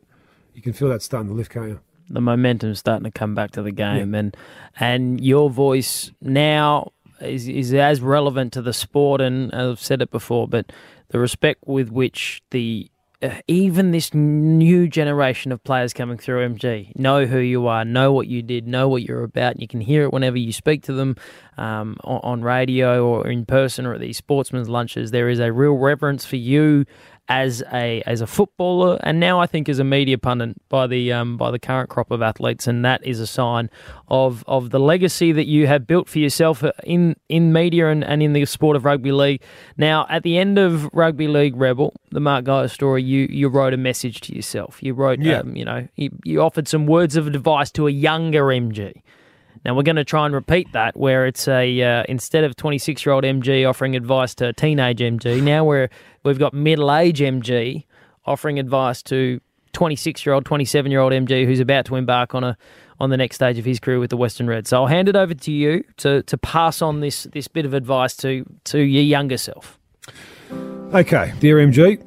you 0.56 0.62
can 0.62 0.72
feel 0.72 0.88
that 0.88 1.02
starting 1.02 1.28
to 1.28 1.34
lift, 1.34 1.52
can't 1.52 1.68
you? 1.68 1.80
the 2.08 2.20
momentum's 2.20 2.78
starting 2.78 3.04
to 3.04 3.10
come 3.10 3.34
back 3.34 3.50
to 3.52 3.62
the 3.62 3.72
game 3.72 4.14
and 4.14 4.36
and 4.78 5.20
your 5.20 5.50
voice 5.50 6.10
now 6.20 6.92
is 7.20 7.48
is 7.48 7.74
as 7.74 8.00
relevant 8.00 8.52
to 8.52 8.62
the 8.62 8.72
sport 8.72 9.20
and 9.20 9.52
I've 9.52 9.80
said 9.80 10.02
it 10.02 10.10
before 10.10 10.46
but 10.46 10.72
the 11.08 11.18
respect 11.18 11.66
with 11.66 11.90
which 11.90 12.42
the 12.50 12.90
uh, 13.22 13.30
even 13.48 13.92
this 13.92 14.12
new 14.12 14.86
generation 14.86 15.50
of 15.50 15.64
players 15.64 15.94
coming 15.94 16.18
through 16.18 16.46
MG 16.50 16.94
know 16.96 17.24
who 17.24 17.38
you 17.38 17.66
are, 17.66 17.82
know 17.82 18.12
what 18.12 18.26
you 18.26 18.42
did, 18.42 18.68
know 18.68 18.90
what 18.90 19.04
you're 19.04 19.22
about. 19.22 19.52
And 19.52 19.62
you 19.62 19.66
can 19.66 19.80
hear 19.80 20.02
it 20.02 20.12
whenever 20.12 20.36
you 20.36 20.52
speak 20.52 20.82
to 20.82 20.92
them 20.92 21.16
um, 21.56 21.96
on, 22.04 22.20
on 22.22 22.42
radio 22.42 23.06
or 23.06 23.26
in 23.26 23.46
person 23.46 23.86
or 23.86 23.94
at 23.94 24.00
these 24.00 24.18
sportsmen's 24.18 24.68
lunches. 24.68 25.12
There 25.12 25.30
is 25.30 25.38
a 25.38 25.50
real 25.50 25.78
reverence 25.78 26.26
for 26.26 26.36
you 26.36 26.84
as 27.28 27.62
a 27.72 28.02
as 28.06 28.20
a 28.20 28.26
footballer, 28.26 28.98
and 29.02 29.18
now 29.18 29.40
I 29.40 29.46
think 29.46 29.68
as 29.68 29.78
a 29.78 29.84
media 29.84 30.16
pundit 30.16 30.56
by 30.68 30.86
the 30.86 31.12
um, 31.12 31.36
by 31.36 31.50
the 31.50 31.58
current 31.58 31.90
crop 31.90 32.10
of 32.10 32.22
athletes, 32.22 32.66
and 32.66 32.84
that 32.84 33.04
is 33.04 33.18
a 33.20 33.26
sign 33.26 33.68
of 34.08 34.44
of 34.46 34.70
the 34.70 34.78
legacy 34.78 35.32
that 35.32 35.46
you 35.46 35.66
have 35.66 35.86
built 35.86 36.08
for 36.08 36.18
yourself 36.20 36.62
in 36.84 37.16
in 37.28 37.52
media 37.52 37.88
and, 37.90 38.04
and 38.04 38.22
in 38.22 38.32
the 38.32 38.44
sport 38.44 38.76
of 38.76 38.84
rugby 38.84 39.10
league. 39.12 39.42
Now, 39.76 40.06
at 40.08 40.22
the 40.22 40.38
end 40.38 40.56
of 40.58 40.88
Rugby 40.92 41.26
League 41.26 41.56
Rebel, 41.56 41.92
the 42.12 42.20
Mark 42.20 42.44
Geyer 42.44 42.68
story, 42.68 43.02
you 43.02 43.26
you 43.30 43.48
wrote 43.48 43.74
a 43.74 43.78
message 43.78 44.20
to 44.22 44.34
yourself. 44.34 44.82
You 44.82 44.94
wrote, 44.94 45.18
Yeah. 45.20 45.38
um, 45.40 45.56
you 45.56 45.64
know, 45.64 45.88
you, 45.96 46.10
you 46.24 46.40
offered 46.42 46.68
some 46.68 46.86
words 46.86 47.16
of 47.16 47.26
advice 47.26 47.70
to 47.72 47.86
a 47.88 47.90
younger 47.90 48.44
MG. 48.44 49.02
Now 49.66 49.74
we're 49.74 49.82
going 49.82 49.96
to 49.96 50.04
try 50.04 50.26
and 50.26 50.32
repeat 50.32 50.70
that, 50.74 50.96
where 50.96 51.26
it's 51.26 51.48
a 51.48 51.82
uh, 51.82 52.04
instead 52.08 52.44
of 52.44 52.54
26 52.54 53.04
year 53.04 53.12
old 53.12 53.24
MG 53.24 53.68
offering 53.68 53.96
advice 53.96 54.32
to 54.36 54.52
teenage 54.52 55.00
MG, 55.00 55.42
now 55.42 55.64
we're 55.64 55.90
we've 56.22 56.38
got 56.38 56.54
middle 56.54 56.94
age 56.94 57.18
MG 57.18 57.82
offering 58.26 58.60
advice 58.60 59.02
to 59.02 59.40
26 59.72 60.24
year 60.24 60.34
old, 60.34 60.44
27 60.44 60.92
year 60.92 61.00
old 61.00 61.12
MG 61.12 61.44
who's 61.46 61.58
about 61.58 61.84
to 61.86 61.96
embark 61.96 62.32
on 62.32 62.44
a 62.44 62.56
on 63.00 63.10
the 63.10 63.16
next 63.16 63.34
stage 63.34 63.58
of 63.58 63.64
his 63.64 63.80
career 63.80 63.98
with 63.98 64.10
the 64.10 64.16
Western 64.16 64.46
Reds. 64.46 64.70
So 64.70 64.82
I'll 64.82 64.86
hand 64.86 65.08
it 65.08 65.16
over 65.16 65.34
to 65.34 65.50
you 65.50 65.82
to 65.96 66.22
to 66.22 66.38
pass 66.38 66.80
on 66.80 67.00
this 67.00 67.24
this 67.32 67.48
bit 67.48 67.66
of 67.66 67.74
advice 67.74 68.16
to 68.18 68.44
to 68.66 68.78
your 68.78 69.02
younger 69.02 69.36
self. 69.36 69.80
Okay, 70.94 71.32
dear 71.40 71.56
MG, 71.56 72.00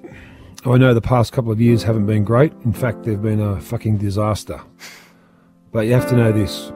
I 0.65 0.77
know 0.77 0.93
the 0.93 1.01
past 1.01 1.33
couple 1.33 1.51
of 1.51 1.59
years 1.59 1.83
haven't 1.83 2.05
been 2.05 2.23
great. 2.23 2.53
In 2.63 2.71
fact, 2.71 3.03
they've 3.03 3.21
been 3.21 3.41
a 3.41 3.59
fucking 3.59 3.97
disaster. 3.97 4.61
But 5.73 5.87
you 5.87 5.93
have 5.93 6.07
to 6.07 6.15
know 6.15 6.31
this 6.31 6.71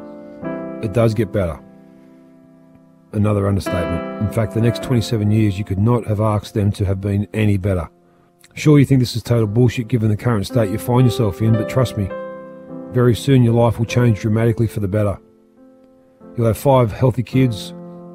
it 0.84 0.93
does 0.93 1.13
get 1.13 1.32
better. 1.32 1.60
Another 3.13 3.48
understatement. 3.48 4.22
In 4.22 4.30
fact, 4.32 4.54
the 4.54 4.62
next 4.62 4.84
27 4.84 5.32
years, 5.32 5.58
you 5.58 5.63
could 5.63 5.80
not 5.80 6.06
have 6.06 6.19
asked 6.19 6.54
them 6.54 6.72
to 6.74 6.86
have 6.86 7.00
been 7.00 7.28
any 7.34 7.58
better. 7.58 7.89
Sure, 8.54 8.78
you 8.78 8.86
think 8.86 9.00
this 9.00 9.15
is 9.15 9.24
total 9.24 9.48
bullshit 9.48 9.88
given 9.88 10.10
the 10.10 10.17
current 10.17 10.46
state 10.46 10.69
you 10.69 10.78
find 10.78 11.06
yourself 11.06 11.41
in, 11.41 11.54
but 11.54 11.69
trust 11.69 11.98
me, 11.98 12.10
very 12.91 13.15
soon 13.15 13.43
your 13.43 13.54
life 13.54 13.80
will 13.80 13.86
change 13.86 14.19
dramatically 14.19 14.67
for 14.67 14.80
the 14.80 14.88
better. 14.88 15.17
You'll 16.36 16.48
have 16.48 16.58
five 16.58 16.91
healthy 16.91 17.24
kids, 17.24 17.72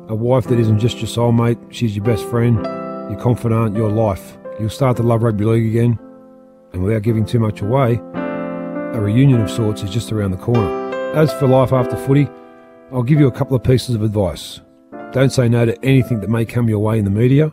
a 0.09 0.15
wife 0.15 0.47
that 0.49 0.61
isn't 0.61 0.79
just 0.79 0.99
your 0.99 1.07
soulmate, 1.07 1.73
she's 1.73 1.97
your 1.97 2.05
best 2.05 2.25
friend, 2.27 2.57
your 3.11 3.19
confidant, 3.19 3.77
your 3.77 3.91
life. 3.91 4.37
You'll 4.61 4.71
start 4.71 4.97
to 4.99 5.03
love 5.03 5.23
rugby 5.23 5.45
league 5.45 5.67
again, 5.67 5.99
and 6.73 6.83
without 6.83 7.03
giving 7.03 7.25
too 7.25 7.41
much 7.41 7.63
away, 7.63 7.95
a 7.95 9.01
reunion 9.01 9.41
of 9.41 9.51
sorts 9.51 9.83
is 9.83 9.91
just 9.91 10.13
around 10.13 10.33
the 10.33 10.37
corner. 10.37 10.89
As 11.15 11.33
for 11.33 11.47
life 11.47 11.73
after 11.73 11.97
footy, 11.97 12.29
I'll 12.91 13.03
give 13.03 13.21
you 13.21 13.27
a 13.27 13.33
couple 13.33 13.55
of 13.55 13.63
pieces 13.63 13.95
of 13.95 14.03
advice. 14.03 14.63
Don't 15.13 15.31
say 15.31 15.47
no 15.47 15.67
to 15.67 15.85
anything 15.85 16.21
that 16.21 16.31
may 16.31 16.47
come 16.47 16.71
your 16.71 16.79
way 16.79 16.99
in 16.99 17.05
the 17.05 17.11
media. 17.11 17.53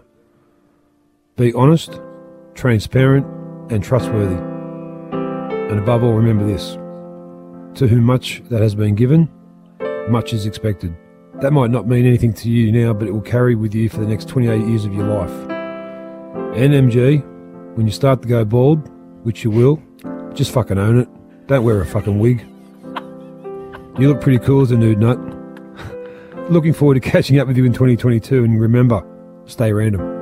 Be 1.36 1.52
honest, 1.54 2.00
transparent, 2.54 3.26
and 3.70 3.84
trustworthy. 3.84 4.38
And 5.70 5.78
above 5.78 6.04
all, 6.04 6.14
remember 6.14 6.46
this 6.46 6.78
to 7.78 7.88
whom 7.88 8.06
much 8.06 8.42
that 8.50 8.62
has 8.62 8.74
been 8.76 8.96
given, 8.96 9.30
much 10.08 10.32
is 10.32 10.46
expected. 10.46 10.96
That 11.42 11.52
might 11.52 11.70
not 11.70 11.86
mean 11.86 12.06
anything 12.06 12.34
to 12.36 12.50
you 12.50 12.72
now, 12.72 12.94
but 12.94 13.10
it 13.10 13.12
will 13.12 13.20
carry 13.20 13.56
with 13.56 13.76
you 13.76 13.90
for 13.90 13.98
the 13.98 14.08
next 14.08 14.30
28 14.30 14.66
years 14.66 14.86
of 14.86 14.94
your 14.94 15.06
life. 15.06 15.32
NMG, 16.56 17.22
when 17.76 17.86
you 17.86 17.92
start 17.92 18.22
to 18.22 18.28
go 18.30 18.46
bald, 18.46 18.90
which 19.24 19.44
you 19.44 19.52
will, 19.52 19.84
just 20.34 20.52
fucking 20.52 20.78
own 20.78 21.00
it. 21.00 21.10
Don't 21.48 21.66
wear 21.66 21.82
a 21.82 21.86
fucking 21.86 22.20
wig. 22.20 22.48
You 23.98 24.10
look 24.10 24.20
pretty 24.20 24.40
cool 24.40 24.62
as 24.62 24.72
a 24.72 24.78
nude 24.78 25.00
nut. 25.00 25.18
Looking 26.52 26.74
forward 26.74 26.96
to 26.96 27.00
catching 27.00 27.40
up 27.40 27.48
with 27.48 27.56
you 27.56 27.64
in 27.64 27.72
2022, 27.72 28.44
and 28.44 28.60
remember, 28.60 29.02
stay 29.46 29.72
random. 29.72 30.15